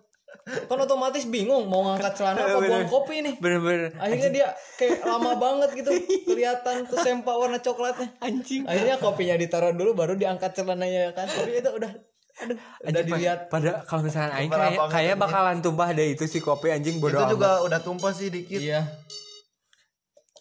Kan 0.45 0.80
otomatis 0.80 1.28
bingung 1.28 1.67
mau 1.67 1.84
ngangkat 1.84 2.15
celana 2.15 2.39
apa 2.47 2.60
buang 2.63 2.88
kopi 2.88 3.19
nih. 3.19 3.36
Bener-bener. 3.43 3.99
Akhirnya 3.99 4.30
dia 4.32 4.47
kayak 4.80 5.04
lama 5.04 5.36
banget 5.36 5.75
gitu 5.84 5.91
kelihatan 6.23 6.88
tuh 6.88 7.04
sempak 7.04 7.36
warna 7.36 7.60
coklatnya. 7.60 8.15
Anjing. 8.23 8.63
Akhirnya 8.63 8.95
kopinya 8.95 9.36
ditaruh 9.36 9.75
dulu 9.75 9.91
baru 9.91 10.15
diangkat 10.15 10.56
celananya 10.56 11.12
kan. 11.12 11.28
Tapi 11.28 11.60
itu 11.60 11.71
udah 11.71 12.14
aduh 12.36 12.60
udah 12.84 13.04
dilihat 13.08 13.39
pada 13.48 13.88
kalau 13.88 14.04
misalnya 14.04 14.36
aing 14.36 14.52
kayak 14.52 14.80
kayak 14.91 15.15
bakalan 15.15 15.63
tumpah 15.63 15.95
deh 15.95 16.19
itu 16.19 16.28
si 16.28 16.43
kopi 16.43 16.67
anjing 16.67 17.00
bodoh 17.00 17.15
itu 17.15 17.24
amat. 17.24 17.34
juga 17.34 17.50
udah 17.63 17.80
tumpah 17.80 18.12
sih 18.12 18.28
dikit. 18.28 18.60
iya 18.60 18.84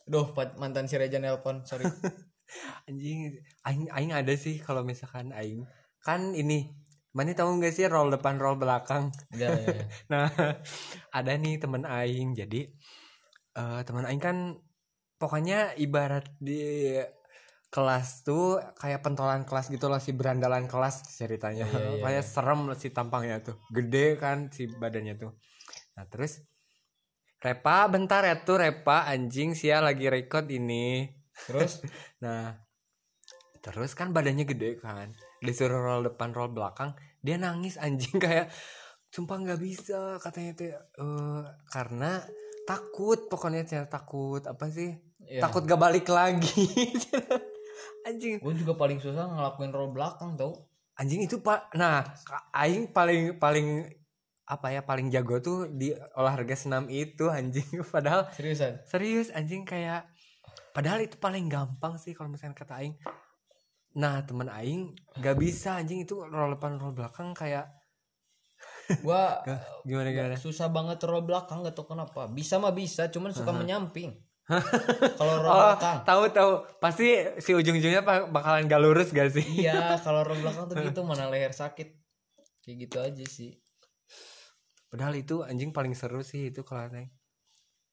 Duh, 0.05 0.37
mantan 0.61 0.85
si 0.85 1.01
Reja 1.01 1.17
nelpon, 1.17 1.65
sorry. 1.65 1.89
anjing 2.89 3.41
aing 3.65 3.89
aing 3.89 4.13
ada 4.13 4.35
sih 4.37 4.61
kalau 4.61 4.85
misalkan 4.85 5.33
aing 5.33 5.65
kan 6.05 6.37
ini 6.37 6.71
mana 7.17 7.33
tahu 7.33 7.57
nggak 7.57 7.73
sih 7.73 7.89
roll 7.89 8.13
depan 8.13 8.37
roll 8.37 8.61
belakang 8.61 9.09
Iya, 9.33 9.49
iya, 9.55 9.67
iya. 9.81 9.85
nah 10.13 10.29
ada 11.09 11.33
nih 11.39 11.57
temen 11.57 11.89
aing 11.89 12.37
jadi 12.37 12.69
eh 13.55 13.81
teman 13.87 14.05
aing 14.05 14.21
kan 14.21 14.61
pokoknya 15.17 15.73
ibarat 15.81 16.27
di 16.43 16.95
kelas 17.75 18.23
tuh 18.23 18.63
kayak 18.79 19.03
pentolan 19.03 19.43
kelas 19.43 19.67
gitu 19.67 19.91
loh 19.91 19.99
si 19.99 20.15
berandalan 20.15 20.71
kelas 20.71 21.11
ceritanya. 21.19 21.67
Iya, 21.67 21.99
iya, 21.99 22.03
kayak 22.07 22.23
serem 22.23 22.71
si 22.79 22.95
tampangnya 22.95 23.43
tuh. 23.43 23.59
Gede 23.75 24.15
kan 24.15 24.47
si 24.55 24.71
badannya 24.71 25.19
tuh. 25.19 25.35
Nah 25.99 26.07
terus 26.07 26.39
Repa 27.43 27.91
bentar 27.91 28.23
ya 28.23 28.39
tuh 28.47 28.63
Repa. 28.63 29.11
Anjing 29.11 29.59
sia 29.59 29.83
lagi 29.83 30.07
record 30.07 30.47
ini. 30.55 31.11
Terus? 31.51 31.83
Nah, 32.25 32.57
terus 33.61 33.93
kan 33.93 34.17
badannya 34.17 34.49
gede 34.49 34.81
kan. 34.81 35.13
Disuruh 35.45 35.77
roll 35.77 36.09
depan, 36.09 36.33
roll 36.33 36.57
belakang, 36.57 36.97
dia 37.21 37.37
nangis 37.37 37.77
anjing. 37.77 38.17
Kayak 38.25 38.49
sumpah 39.13 39.37
nggak 39.45 39.61
bisa 39.61 40.17
katanya 40.25 40.53
tuh. 40.57 40.67
Eh, 40.73 41.43
karena 41.69 42.25
takut 42.65 43.29
pokoknya 43.29 43.85
takut. 43.93 44.41
Apa 44.49 44.73
sih? 44.73 44.97
ya, 45.29 45.45
Takut 45.45 45.69
gak 45.69 45.81
balik 45.81 46.09
lagi. 46.09 46.65
anjing. 48.09 48.37
gue 48.39 48.55
juga 48.55 48.77
paling 48.77 49.01
susah 49.01 49.27
ngelakuin 49.29 49.73
roll 49.73 49.91
belakang 49.91 50.37
tau. 50.37 50.69
Anjing 50.95 51.27
itu 51.27 51.43
Pak. 51.43 51.75
Nah, 51.75 52.07
aing 52.55 52.95
paling 52.95 53.41
paling 53.43 53.89
apa 54.45 54.77
ya 54.77 54.85
paling 54.85 55.09
jago 55.09 55.41
tuh 55.41 55.73
di 55.73 55.91
olahraga 56.15 56.55
senam 56.55 56.87
itu 56.93 57.33
anjing. 57.33 57.65
Padahal 57.95 58.29
seriusan? 58.37 58.85
Serius 58.85 59.33
anjing 59.33 59.65
kayak 59.65 60.07
padahal 60.75 61.07
itu 61.07 61.17
paling 61.17 61.47
gampang 61.47 61.97
sih 61.97 62.13
kalau 62.13 62.29
misalnya 62.29 62.55
kata 62.55 62.83
aing. 62.85 62.95
Nah 63.97 64.21
teman 64.27 64.51
aing 64.53 64.93
nggak 65.19 65.37
bisa 65.39 65.81
anjing 65.81 66.03
itu 66.05 66.19
roll 66.19 66.53
depan 66.55 66.77
roll 66.77 66.93
belakang 66.93 67.33
kayak 67.33 67.71
gua 69.07 69.41
gimana 69.89 70.13
gimana? 70.13 70.37
susah 70.37 70.69
banget 70.69 71.01
roll 71.09 71.25
belakang 71.25 71.65
gak 71.65 71.73
tau 71.73 71.89
kenapa. 71.89 72.29
Bisa 72.29 72.61
mah 72.61 72.75
bisa 72.75 73.09
cuman 73.09 73.33
suka 73.33 73.55
menyamping 73.55 74.13
kalau 75.19 75.35
roll 75.41 75.51
oh 75.51 75.73
belakang. 75.73 75.99
tahu 76.05 76.23
tahu. 76.29 76.53
Pasti 76.77 77.07
si 77.41 77.51
ujung-ujungnya 77.51 78.05
bakalan 78.29 78.69
gak 78.69 78.81
lurus 78.81 79.09
gak 79.11 79.33
sih? 79.33 79.65
Iya 79.65 79.97
kalau 80.05 80.21
roll 80.21 80.37
belakang 80.37 80.69
tuh 80.69 80.77
gitu 80.79 81.01
mana 81.01 81.29
leher 81.29 81.51
sakit. 81.51 81.97
Kayak 82.61 82.77
gitu 82.85 82.97
aja 83.01 83.25
sih. 83.25 83.57
Padahal 84.89 85.17
itu 85.17 85.43
anjing 85.43 85.73
paling 85.73 85.93
seru 85.93 86.21
sih 86.21 86.49
itu 86.49 86.61
kalau 86.63 86.87
aing 86.87 87.09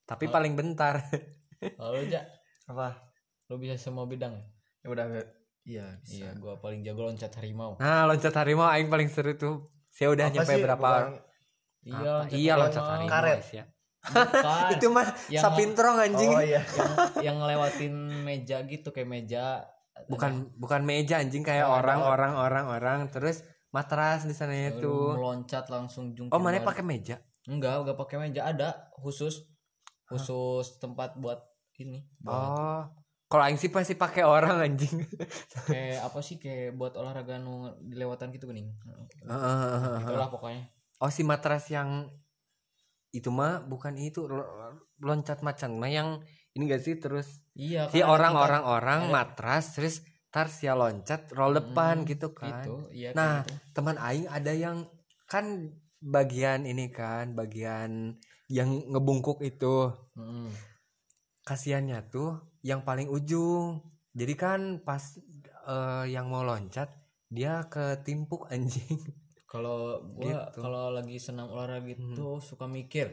tapi 0.04 0.28
paling 0.28 0.54
bentar. 0.54 1.00
Lalu 1.82 2.12
aja 2.12 2.28
apa? 2.68 3.00
Lo 3.48 3.56
bisa 3.56 3.80
semua 3.80 4.04
bidang 4.04 4.36
ya? 4.36 4.44
ya 4.82 4.88
udah 4.90 5.06
iya 5.62 5.86
bisa. 6.02 6.26
iya 6.26 6.30
gua 6.36 6.58
paling 6.58 6.82
jago 6.82 7.06
loncat 7.06 7.32
harimau. 7.38 7.80
Nah 7.80 8.04
loncat 8.06 8.34
harimau 8.34 8.68
aing 8.68 8.92
paling 8.92 9.08
seru 9.08 9.34
tuh. 9.34 9.72
Saya 9.88 10.12
udah 10.12 10.28
Apa 10.28 10.36
nyampe 10.36 10.54
sih, 10.54 10.64
berapa 10.64 10.80
bukan- 10.84 11.16
iya 11.82 11.96
apa? 11.96 12.12
loncat 12.12 12.36
iya 12.36 12.54
loncat 12.56 12.84
harimau. 12.86 13.10
Karet. 13.10 13.40
ya. 13.50 13.64
Bukan. 14.02 14.70
itu 14.76 14.88
mah 14.90 15.08
Yang- 15.30 15.44
sapintrong 15.46 15.98
anjing. 16.02 16.32
Oh 16.34 16.42
iya. 16.42 16.62
Yang 16.66 16.92
yang 17.22 17.36
ngelewatin 17.38 17.94
meja 18.26 18.58
gitu 18.66 18.90
kayak 18.90 19.10
meja. 19.10 19.66
Bukan 20.10 20.58
bukan 20.58 20.82
meja 20.82 21.22
anjing 21.22 21.46
kayak 21.46 21.70
Oh, 21.70 21.78
ada 21.78 21.86
orang 21.86 22.00
or- 22.02 22.10
orang 22.18 22.34
orang 22.38 22.66
orang. 22.74 23.00
Terus 23.14 23.46
matras 23.70 24.26
di 24.26 24.34
sana 24.34 24.58
itu. 24.58 25.14
Meloncat 25.14 25.70
langsung 25.70 26.18
jungkir 26.18 26.34
oh 26.34 26.42
mana 26.42 26.62
pakai 26.66 26.82
meja? 26.82 27.22
Enggak 27.46 27.86
enggak 27.86 27.98
pakai 27.98 28.18
meja. 28.18 28.50
Ada 28.50 28.90
khusus. 28.98 29.46
Khusus 30.10 30.82
tempat 30.82 31.16
buat 31.22 31.40
ini. 31.80 32.04
Buat 32.20 32.36
oh. 32.36 32.84
kalau 33.32 33.48
aing 33.48 33.56
sih 33.56 33.72
pasti 33.72 33.96
pakai 33.96 34.28
orang 34.28 34.60
anjing. 34.60 35.08
Kayak 35.70 36.04
apa 36.12 36.20
sih 36.20 36.36
kayak 36.36 36.76
buat 36.76 37.00
olahraga 37.00 37.40
nu 37.40 37.72
dilewatan 37.80 38.28
gitu 38.36 38.50
gening 38.52 38.76
itulah 39.24 40.28
pokoknya. 40.28 40.68
Oh 41.02 41.10
si 41.10 41.24
matras 41.24 41.66
yang 41.72 42.12
itu 43.12 43.30
mah 43.30 43.64
bukan 43.68 43.94
itu 44.00 44.28
lo- 44.28 44.48
loncat 45.04 45.44
macan 45.44 45.76
mah 45.82 45.92
yang 45.92 46.10
ini 46.56 46.64
gak 46.72 46.84
sih 46.84 46.96
terus 47.00 47.28
iya 47.56 47.88
si 47.92 48.00
kan 48.00 48.08
orang-orang 48.12 48.64
orang 48.64 49.02
matras 49.12 49.76
terus 49.76 49.96
tar 50.32 50.48
sia 50.48 50.74
loncat 50.80 51.28
roll 51.36 51.52
depan 51.60 52.04
Hmm, 52.04 52.08
gitu 52.08 52.32
kan. 52.32 52.64
gitu. 52.64 52.88
Iya 52.96 53.12
Nah, 53.12 53.44
gitu. 53.44 53.52
teman 53.76 54.00
aing 54.00 54.28
ada 54.32 54.56
yang 54.56 54.88
kan 55.28 55.76
bagian 56.00 56.64
ini 56.64 56.88
kan 56.88 57.36
bagian 57.36 58.16
yang 58.48 58.70
ngebungkuk 58.92 59.44
itu. 59.44 59.92
Mm-mm. 60.16 60.52
kasihannya 61.42 62.00
tuh 62.14 62.38
yang 62.62 62.86
paling 62.86 63.10
ujung. 63.10 63.82
Jadi 64.16 64.34
kan 64.36 64.62
pas 64.88 65.02
eh, 65.68 66.06
yang 66.12 66.32
mau 66.32 66.44
loncat 66.44 66.88
dia 67.32 67.66
ketimpuk 67.68 68.48
anjing 68.54 69.00
kalau 69.52 70.00
gua 70.16 70.48
Gitu. 70.48 70.64
kalau 70.64 70.84
lagi 70.90 71.20
senam 71.20 71.52
olahraga 71.52 71.84
Hmm. 71.84 71.92
gitu 71.92 72.40
suka 72.40 72.66
mikir. 72.66 73.12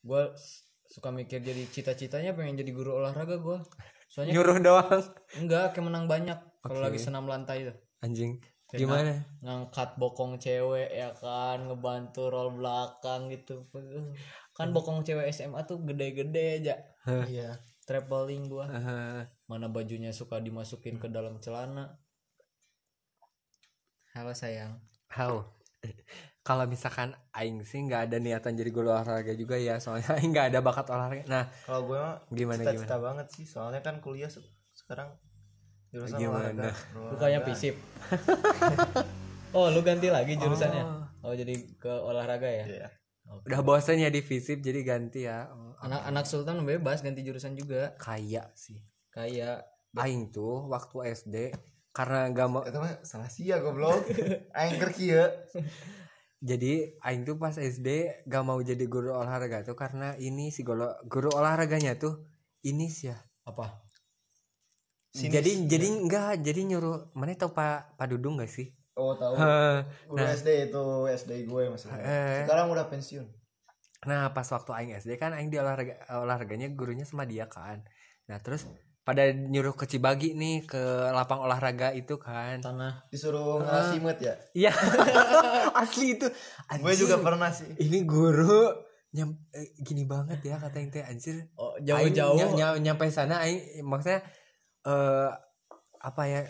Gua 0.00 0.30
s- 0.32 0.62
suka 0.86 1.10
mikir 1.10 1.42
jadi 1.42 1.66
cita-citanya 1.66 2.30
pengen 2.32 2.54
jadi 2.54 2.70
guru 2.70 2.94
olahraga 2.94 3.42
gua. 3.42 3.58
Soalnya 4.06 4.38
nyuruh 4.38 4.62
doang. 4.62 5.02
Enggak 5.34 5.74
kayak 5.74 5.84
menang 5.84 6.06
banyak 6.06 6.38
kalau 6.62 6.78
lagi 6.78 7.02
senam 7.02 7.26
lantai 7.26 7.66
tuh 7.66 7.74
anjing. 7.98 8.38
Kayak 8.64 8.80
gimana? 8.80 9.12
ngangkat 9.40 9.90
bokong 9.96 10.38
cewek 10.38 10.88
ya 10.88 11.10
kan 11.12 11.66
ngebantu 11.66 12.26
roll 12.26 12.54
belakang 12.54 13.26
gitu. 13.28 13.66
Kan 14.52 14.70
Hmm. 14.70 14.72
bokong 14.72 15.02
cewek 15.02 15.26
SMA 15.28 15.62
tuh 15.64 15.82
gede-gede 15.82 16.62
aja. 16.62 16.74
Iya. 17.26 17.58
Traveling 17.82 18.46
gua. 18.46 18.64
Eh, 18.66 19.22
mana 19.44 19.66
bajunya 19.66 20.08
suka 20.10 20.38
dimasukin 20.38 20.96
ke 20.96 21.06
dalam 21.06 21.36
celana. 21.36 21.98
Halo 24.14 24.30
sayang 24.30 24.78
how 25.14 25.46
kalau 26.44 26.68
misalkan 26.68 27.16
aing 27.32 27.64
sih 27.64 27.80
nggak 27.80 28.12
ada 28.12 28.16
niatan 28.20 28.52
jadi 28.52 28.68
guru 28.68 28.92
olahraga 28.92 29.32
juga 29.32 29.56
ya 29.56 29.80
soalnya 29.80 30.12
aing 30.20 30.28
nggak 30.28 30.52
ada 30.52 30.60
bakat 30.60 30.86
olahraga. 30.92 31.24
Nah 31.24 31.48
kalau 31.64 31.88
gue 31.88 31.98
mah 31.98 32.16
Gimana, 32.28 32.60
cita-cita 32.60 32.96
banget 33.00 33.26
sih 33.32 33.48
soalnya 33.48 33.80
kan 33.80 34.04
kuliah 34.04 34.28
se- 34.28 34.44
sekarang 34.76 35.08
jurusan 35.88 36.20
Gimana? 36.20 36.52
olahraga. 36.52 36.70
Bukannya 37.16 37.40
fisip 37.48 37.74
oh 39.56 39.72
lu 39.72 39.80
ganti 39.80 40.12
lagi 40.12 40.36
jurusannya? 40.36 40.84
Oh. 40.84 41.32
oh, 41.32 41.34
jadi 41.34 41.54
ke 41.80 41.92
olahraga 41.92 42.50
ya? 42.50 42.64
Iya. 42.68 42.88
Oke. 43.24 43.48
udah 43.48 43.60
bosan 43.64 44.04
ya 44.04 44.12
di 44.12 44.20
visip 44.20 44.60
jadi 44.60 44.84
ganti 44.84 45.24
ya. 45.24 45.48
Oh, 45.48 45.72
anak-anak 45.80 46.28
sultan 46.28 46.60
bebas 46.60 47.00
ganti 47.00 47.24
jurusan 47.24 47.56
juga. 47.56 47.96
Kayak 47.96 48.52
sih. 48.52 48.84
Kayak 49.08 49.64
aing 49.96 50.28
tuh 50.28 50.68
waktu 50.68 51.14
SD 51.16 51.36
karena 51.94 52.26
gak 52.34 52.48
mau 52.50 52.62
itu 52.66 52.74
mah 52.74 52.98
salah 53.06 53.30
sia 53.30 53.62
goblok. 53.62 54.02
Aing 54.58 54.82
keur 54.82 54.90
kieu. 54.90 55.24
Jadi 56.44 57.00
aing 57.00 57.24
tuh 57.24 57.40
pas 57.40 57.56
SD 57.56 58.20
gak 58.28 58.44
mau 58.44 58.60
jadi 58.60 58.84
guru 58.84 59.14
olahraga 59.16 59.64
tuh 59.64 59.78
karena 59.78 60.12
ini 60.20 60.52
si 60.52 60.60
guru 60.60 60.90
guru 61.08 61.32
olahraganya 61.32 61.96
tuh 61.96 62.20
ini 62.68 62.92
sih 62.92 63.08
ya 63.08 63.16
apa 63.48 63.80
Sinis. 65.08 65.32
jadi 65.32 65.50
jadi 65.64 65.86
enggak 65.88 66.44
jadi 66.44 66.60
nyuruh 66.68 67.14
mana 67.16 67.32
tau 67.38 67.56
pak 67.56 67.96
pak 67.96 68.06
dudung 68.12 68.36
gak 68.36 68.50
sih? 68.52 68.76
Oh 68.98 69.16
tahu 69.16 69.40
Heh, 69.40 69.88
udah 70.12 70.36
SD 70.36 70.68
itu 70.68 70.84
SD 71.16 71.48
gue 71.48 71.62
maksudnya. 71.70 72.02
Eh. 72.02 72.44
sekarang 72.44 72.68
udah 72.76 72.92
pensiun. 72.92 73.24
Nah 74.04 74.34
pas 74.36 74.44
waktu 74.44 74.70
aing 74.74 74.92
SD 75.00 75.16
kan 75.16 75.32
aing 75.32 75.48
di 75.48 75.56
olahraga 75.56 75.96
olahraganya 76.12 76.68
gurunya 76.76 77.08
sama 77.08 77.24
dia 77.24 77.48
kan. 77.48 77.80
Nah 78.28 78.36
terus 78.44 78.68
pada 79.04 79.28
nyuruh 79.30 79.76
ke 79.76 79.84
Cibagi 79.84 80.32
nih 80.32 80.64
ke 80.64 80.80
lapang 81.12 81.44
olahraga 81.44 81.92
itu 81.92 82.16
kan. 82.16 82.58
Tanah. 82.58 83.04
Disuruh 83.12 83.60
ngasih 83.60 84.00
mut 84.00 84.16
ya? 84.18 84.34
Iya. 84.56 84.72
Asli 85.84 86.16
itu. 86.16 86.26
Gue 86.80 86.94
juga 86.96 87.20
pernah 87.20 87.52
sih. 87.52 87.68
Ini 87.76 88.02
guru 88.02 88.72
nyam 89.14 89.30
eh, 89.54 89.70
gini 89.78 90.02
banget 90.02 90.42
ya 90.42 90.58
kata 90.58 90.76
yang 90.80 90.90
teh 90.90 91.04
anjir. 91.04 91.36
Oh 91.54 91.76
jauh-jauh. 91.78 92.34
Ny- 92.34 92.56
ny- 92.56 92.80
nyampe 92.82 93.06
sana 93.06 93.44
aing 93.44 93.84
maksudnya 93.84 94.24
eh 94.82 95.30
apa 96.00 96.22
ya 96.28 96.40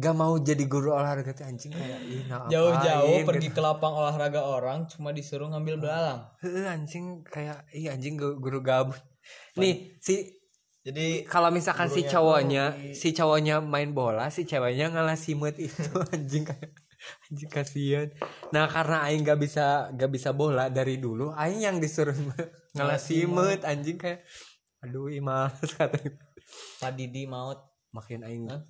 gak 0.00 0.16
mau 0.16 0.32
jadi 0.40 0.64
guru 0.64 0.96
olahraga 0.96 1.36
tuh 1.36 1.44
anjing 1.44 1.68
kayak 1.68 2.00
ih, 2.08 2.24
nah 2.24 2.48
jauh-jauh 2.48 3.20
apain 3.20 3.28
pergi 3.28 3.52
gitu. 3.52 3.56
ke 3.56 3.60
lapang 3.60 3.92
olahraga 3.92 4.40
orang 4.40 4.88
cuma 4.88 5.12
disuruh 5.12 5.44
ngambil 5.44 5.76
belalang 5.76 6.24
Heuh, 6.40 6.64
anjing 6.64 7.20
kayak 7.20 7.68
ih 7.68 7.92
anjing 7.92 8.16
gu- 8.16 8.40
guru 8.40 8.64
gabut. 8.64 8.96
Nih 9.60 9.92
si 10.00 10.37
jadi 10.88 11.28
kalau 11.28 11.52
misalkan 11.52 11.92
si 11.92 12.00
cowoknya 12.08 12.72
di- 12.72 12.96
si 12.96 13.12
cowoknya 13.12 13.60
main 13.60 13.92
bola 13.92 14.32
si 14.32 14.48
ceweknya 14.48 14.88
ngalah 14.88 15.20
simut 15.20 15.60
itu 15.60 15.84
anjing 16.16 16.48
kayak 16.48 16.72
anjing 17.28 17.50
kasihan. 17.52 18.08
Nah 18.56 18.64
karena 18.72 19.04
aing 19.04 19.20
gak 19.20 19.36
bisa 19.36 19.92
gak 19.92 20.08
bisa 20.08 20.32
bola 20.32 20.72
dari 20.72 20.96
dulu 20.96 21.36
aing 21.36 21.60
yang 21.60 21.76
disuruh 21.76 22.16
ngalah 22.74 22.96
simut 22.96 23.68
anjing 23.68 24.00
kayak 24.00 24.24
aduh 24.80 25.12
ih 25.12 25.20
males 25.20 25.60
kata 25.76 26.00
Pak 26.80 26.96
Didi 26.96 27.28
maut. 27.28 27.60
Makin 27.92 28.24
aing 28.24 28.48
Hah? 28.48 28.60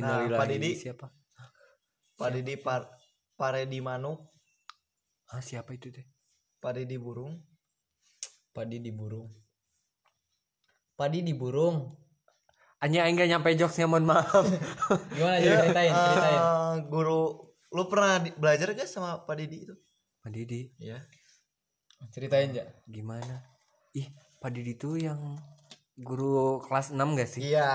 Nah, 0.00 0.28
Pak 0.28 0.48
Didi. 0.48 0.76
siapa? 0.76 1.08
Pak 2.16 2.28
Didi 2.32 2.56
par 2.60 2.88
Paredi 3.36 3.80
Manuk 3.80 4.20
ah 5.32 5.40
siapa 5.40 5.72
itu 5.72 5.88
teh? 5.88 6.04
Pak 6.60 6.76
Didi 6.76 7.00
Burung. 7.00 7.40
Pak 8.52 8.68
Didi 8.68 8.92
burung 8.92 9.32
Pak 11.02 11.10
Didi 11.10 11.34
burung. 11.34 11.98
Hanya 12.78 13.02
aing 13.02 13.18
gak 13.18 13.26
nyampe 13.26 13.58
jokesnya 13.58 13.90
mohon 13.90 14.06
maaf. 14.06 14.46
Gimana 15.18 15.34
Ya, 15.34 15.58
ceritain 15.58 15.90
ceritain. 15.90 16.38
eh, 16.38 16.72
guru 16.86 17.42
lu 17.74 17.82
pernah 17.90 18.22
di- 18.22 18.30
belajar 18.38 18.70
gak 18.70 18.86
sama 18.86 19.26
Pak 19.26 19.34
Didi 19.34 19.66
itu? 19.66 19.74
Pak 20.22 20.30
Didi? 20.30 20.70
Ya 20.78 21.02
ceritain 22.14 22.54
aja 22.54 22.70
gimana? 22.86 23.42
Ih 23.94 24.06
Pak 24.38 24.54
Didi 24.54 24.74
itu 24.74 24.94
yang 24.94 25.18
guru 25.98 26.62
kelas 26.62 26.94
6 26.94 27.18
gak 27.18 27.26
sih? 27.26 27.50
Iya. 27.50 27.70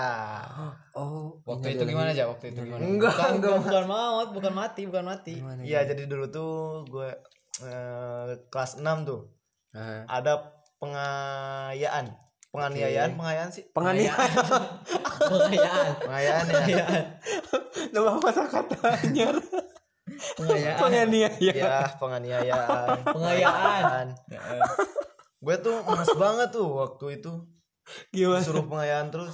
Oh 0.96 1.44
waktu 1.44 1.76
itu 1.76 1.84
gimana 1.84 2.16
aja 2.16 2.32
waktu 2.32 2.56
itu 2.56 2.63
gimana? 2.63 2.80
Enggak, 2.80 3.12
bukan, 3.12 3.32
enggak. 3.36 3.52
bukan, 3.60 3.68
bukan 3.68 3.86
maut 3.86 4.30
bukan 4.32 4.54
mati 4.56 4.82
bukan 4.88 5.04
mati. 5.04 5.36
Iya 5.62 5.84
jadi 5.84 6.08
dulu 6.08 6.32
tuh 6.32 6.52
gue 6.88 7.12
eh, 7.60 8.40
kelas 8.48 8.80
6 8.80 8.88
tuh. 9.04 9.28
Ah. 9.76 10.08
ada 10.08 10.58
pengayaan 10.80 12.27
penganiayaan? 12.54 13.14
Pengayaan 13.18 13.50
sih? 13.52 13.64
Penganiayaan. 13.76 14.32
Pengayaan 15.18 15.94
pengayaan 16.02 16.46
ya? 16.68 16.88
Nama 17.94 18.20
kata 18.20 18.44
katanya 18.50 19.28
pengayaan 20.38 20.78
penganiayaan. 20.80 21.42
Ya 21.42 21.84
penganiayaan. 22.00 22.98
Pengayaan 23.06 24.08
gue 25.38 25.56
tuh 25.62 25.76
males 25.86 26.12
banget 26.18 26.50
tuh 26.50 26.68
waktu 26.74 27.22
itu. 27.22 27.32
Gimana? 28.10 28.42
Disuruh 28.42 28.66
pengayaan 28.66 29.08
terus. 29.14 29.32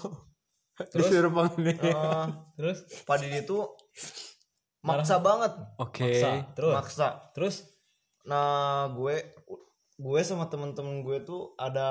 Disuruh 0.91 1.31
penganiayaan. 1.31 2.27
Eh, 2.29 2.53
terus? 2.59 2.77
Pak 3.07 3.17
Didi 3.23 3.47
tuh 3.47 3.71
maksa 4.83 5.23
banget. 5.23 5.55
Oke. 5.79 6.03
Maksa. 6.03 6.29
Terus? 6.53 6.73
Maksa. 6.75 7.07
Terus? 7.31 7.55
Nah 8.27 8.91
gue 8.91 9.15
gue 9.93 10.19
sama 10.25 10.51
temen-temen 10.51 11.05
gue 11.05 11.23
tuh 11.23 11.55
ada 11.55 11.87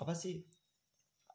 apa 0.00 0.16
sih? 0.16 0.48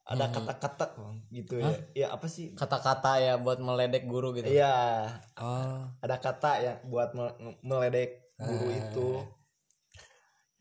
Ada 0.05 0.29
kata-kata 0.29 0.97
gitu 1.33 1.57
ya. 1.61 1.69
Ya 1.93 2.07
apa 2.13 2.25
sih? 2.29 2.53
Kata-kata 2.53 3.17
ya 3.17 3.37
buat 3.37 3.57
meledek 3.57 4.05
guru 4.05 4.33
gitu. 4.33 4.49
Iya. 4.49 5.05
Oh. 5.37 5.85
Ada 6.01 6.17
kata 6.21 6.51
yang 6.61 6.77
buat 6.89 7.13
me- 7.17 7.57
meledek 7.61 8.33
guru 8.37 8.69
itu. 8.69 9.09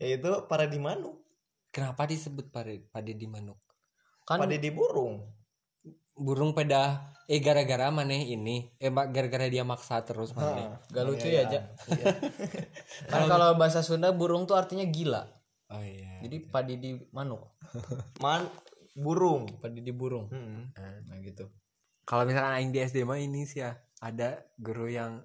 Yaitu 0.01 0.29
para 0.49 0.65
di 0.65 0.77
manu 0.77 1.21
kenapa 1.69 2.07
disebut 2.07 2.49
Pak 2.55 2.89
Pak 2.95 3.01
Didi 3.03 3.27
Manuk? 3.27 3.59
Kan 4.23 4.39
pada 4.41 4.55
di 4.55 4.71
burung. 4.71 5.27
Burung 6.15 6.55
pada 6.55 7.11
eh 7.27 7.41
gara-gara 7.41 7.89
mana 7.89 8.13
ini 8.13 8.69
eh 8.77 8.93
gara-gara 8.93 9.49
dia 9.49 9.65
maksa 9.65 9.97
terus 10.05 10.29
mana 10.37 10.77
gak 10.93 11.05
lucu 11.09 11.25
ya 11.25 11.49
aja 11.49 11.73
Iya. 11.89 12.05
kan 13.11 13.25
kalau 13.25 13.57
bahasa 13.57 13.81
Sunda 13.81 14.13
burung 14.13 14.45
tuh 14.45 14.53
artinya 14.53 14.85
gila 14.85 15.25
oh 15.75 15.83
iya 15.83 16.23
jadi 16.23 16.37
padi 16.47 16.75
di 16.79 16.91
manuk 17.11 17.43
man 18.23 18.47
burung. 18.95 19.43
Padi 19.59 19.83
di 19.83 19.91
burung? 19.91 20.31
Mm. 20.31 20.71
nah 20.79 21.17
gitu. 21.19 21.51
Kalau 22.07 22.23
misalkan 22.23 22.55
aing 22.55 22.71
di 22.71 22.79
SD 22.79 23.03
mah 23.03 23.19
ini 23.19 23.43
sih 23.43 23.61
ya 23.61 23.75
ada 23.99 24.39
guru 24.55 24.87
yang 24.87 25.19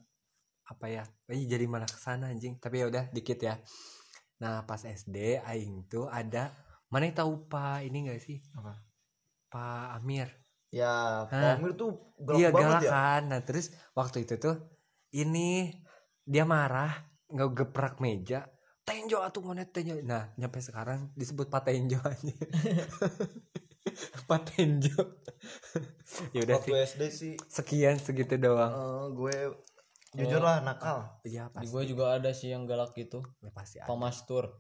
apa 0.67 0.87
ya 0.87 1.05
Ih, 1.31 1.47
jadi 1.47 1.67
malah 1.71 1.87
ke 1.87 1.99
sana 1.99 2.35
anjing. 2.35 2.59
Tapi 2.59 2.83
ya 2.83 2.91
udah 2.91 3.07
dikit 3.15 3.39
ya. 3.39 3.63
Nah 4.43 4.67
pas 4.67 4.83
SD 4.83 5.39
aing 5.39 5.87
tuh 5.87 6.11
ada 6.11 6.51
mana 6.91 7.07
yang 7.07 7.17
tahu 7.17 7.47
pak 7.47 7.87
ini 7.87 8.11
gak 8.11 8.21
sih? 8.21 8.43
Apa? 8.59 8.75
Pak 9.51 10.03
Amir. 10.03 10.29
Ya? 10.75 11.27
Pak 11.31 11.63
Amir 11.63 11.79
tuh 11.79 12.15
galak 12.19 12.39
iya 12.43 12.49
banget 12.51 12.67
galak 12.67 12.83
ya? 12.83 12.91
kan? 12.91 13.23
Nah 13.31 13.41
terus 13.47 13.71
waktu 13.95 14.27
itu 14.27 14.35
tuh 14.43 14.57
ini 15.15 15.71
dia 16.27 16.47
marah 16.47 16.91
nggak 17.31 17.51
geprak 17.55 18.03
meja 18.03 18.47
tenjo 18.91 19.19
atuh 19.23 19.43
monet 19.47 19.71
tenjo. 19.71 19.95
Nah 20.03 20.35
nyampe 20.35 20.59
sekarang 20.59 21.15
disebut 21.15 21.47
patenjo 21.47 22.03
aja. 22.03 22.35
Patenjo. 24.31 24.99
Ya 26.35 26.43
udah 26.43 26.59
sih. 26.59 26.75
SD 26.75 27.03
sih. 27.15 27.35
Sekian 27.47 27.97
segitu 27.97 28.35
doang. 28.35 28.75
Eh, 28.75 29.05
gue 29.15 29.37
jujur 30.19 30.43
lah 30.43 30.59
nakal. 30.59 31.07
Iya 31.23 31.47
di 31.55 31.55
pasti. 31.55 31.71
gue 31.71 31.83
juga 31.87 32.19
ada 32.19 32.35
sih 32.35 32.51
yang 32.51 32.67
galak 32.67 32.99
gitu. 32.99 33.23
Ya, 33.39 33.55
pasti 33.55 33.79
ada. 33.79 33.87
pemastur 33.87 34.59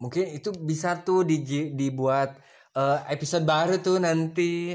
mungkin 0.00 0.32
itu 0.32 0.48
bisa 0.56 1.04
tuh 1.04 1.28
di, 1.28 1.44
dibuat 1.76 2.32
eh, 2.72 2.98
episode 3.12 3.44
baru 3.44 3.76
tuh 3.84 4.00
nanti. 4.00 4.72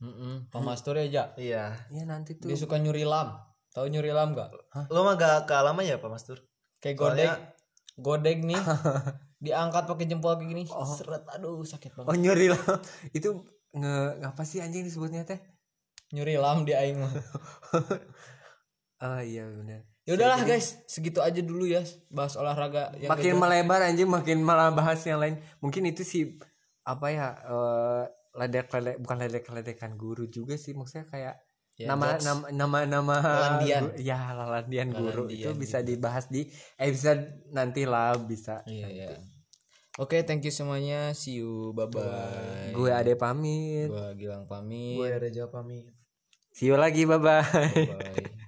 Mm-mm, 0.00 0.48
pemastur 0.48 0.96
ya 0.96 1.04
aja 1.04 1.24
iya. 1.36 1.64
Ya 1.92 2.08
nanti 2.08 2.40
tuh. 2.40 2.48
Dia 2.48 2.56
suka 2.56 2.80
nyuri 2.80 3.04
lam. 3.04 3.36
Tahu 3.70 3.86
nyuri 3.86 4.10
lam 4.10 4.34
gak 4.34 4.50
lo 4.90 5.06
mah 5.06 5.14
gak 5.14 5.46
kealaman 5.46 5.86
ya 5.86 6.02
Pak 6.02 6.10
Mastur 6.10 6.42
kayak 6.80 6.96
godek. 6.96 7.30
Godek 8.00 8.38
nih. 8.44 8.60
Diangkat 9.44 9.88
pakai 9.88 10.04
jempol 10.04 10.36
kayak 10.36 10.52
gini 10.52 10.62
seret 10.68 11.24
aduh 11.32 11.64
sakit 11.64 11.96
banget. 11.96 12.08
Oh 12.12 12.16
nyuri 12.16 12.52
lah. 12.52 12.60
Itu 13.16 13.44
nge 13.72 14.20
ngapa 14.20 14.42
sih 14.44 14.60
anjing 14.60 14.84
disebutnya 14.84 15.24
teh? 15.24 15.40
Nyuri 16.12 16.36
lam 16.36 16.68
di 16.68 16.76
aing 16.76 17.00
mah. 17.00 17.12
Oh 19.00 19.22
iya 19.30 19.48
benar 19.48 19.90
ya 20.10 20.18
udahlah 20.18 20.42
guys. 20.42 20.82
Segitu 20.90 21.22
aja 21.22 21.38
dulu 21.38 21.70
ya 21.70 21.86
bahas 22.10 22.34
olahraga 22.34 22.90
yang 22.98 23.14
makin 23.14 23.38
beda. 23.38 23.42
melebar 23.46 23.80
anjing 23.86 24.10
makin 24.10 24.38
malah 24.42 24.74
bahas 24.74 24.98
yang 25.06 25.22
lain. 25.22 25.38
Mungkin 25.62 25.86
itu 25.86 26.02
sih 26.02 26.22
apa 26.82 27.06
ya 27.14 27.26
eh 27.36 28.04
ledek 28.34 28.74
ledek 28.74 28.96
bukan 28.98 29.16
ledek 29.22 29.44
ledekan 29.54 29.94
guru 29.94 30.26
juga 30.26 30.58
sih. 30.58 30.74
Maksudnya 30.74 31.06
kayak 31.06 31.34
Ya, 31.80 31.96
nama, 31.96 32.20
nama 32.20 32.44
nama 32.52 32.78
nama 32.84 33.16
Lalandian. 33.24 33.82
gu- 33.88 33.96
ya 34.04 34.36
lalandian 34.36 34.88
guru. 34.92 35.32
Lalandian 35.32 35.32
itu 35.32 35.48
gitu. 35.48 35.60
bisa 35.64 35.78
dibahas 35.80 36.28
di 36.28 36.44
episode 36.76 37.40
nanti 37.56 37.88
lah 37.88 38.20
bisa 38.20 38.60
iya 38.68 38.92
iya. 38.92 39.08
Oke 39.96 40.20
thank 40.28 40.44
you 40.44 40.52
semuanya. 40.52 41.16
See 41.16 41.40
you. 41.40 41.72
Bye 41.72 41.88
bye 41.88 42.68
gue 42.76 42.90
ade 42.92 43.16
pamit. 43.16 43.88
Gua 43.88 44.12
Gilang 44.12 44.44
pamit. 44.44 45.00
Gue 45.00 45.08
Reja 45.16 45.48
pamit. 45.48 45.88
See 46.52 46.68
you 46.68 46.76
lagi 46.76 47.08
bye 47.08 47.16
bye 47.16 47.40
bye 47.48 48.28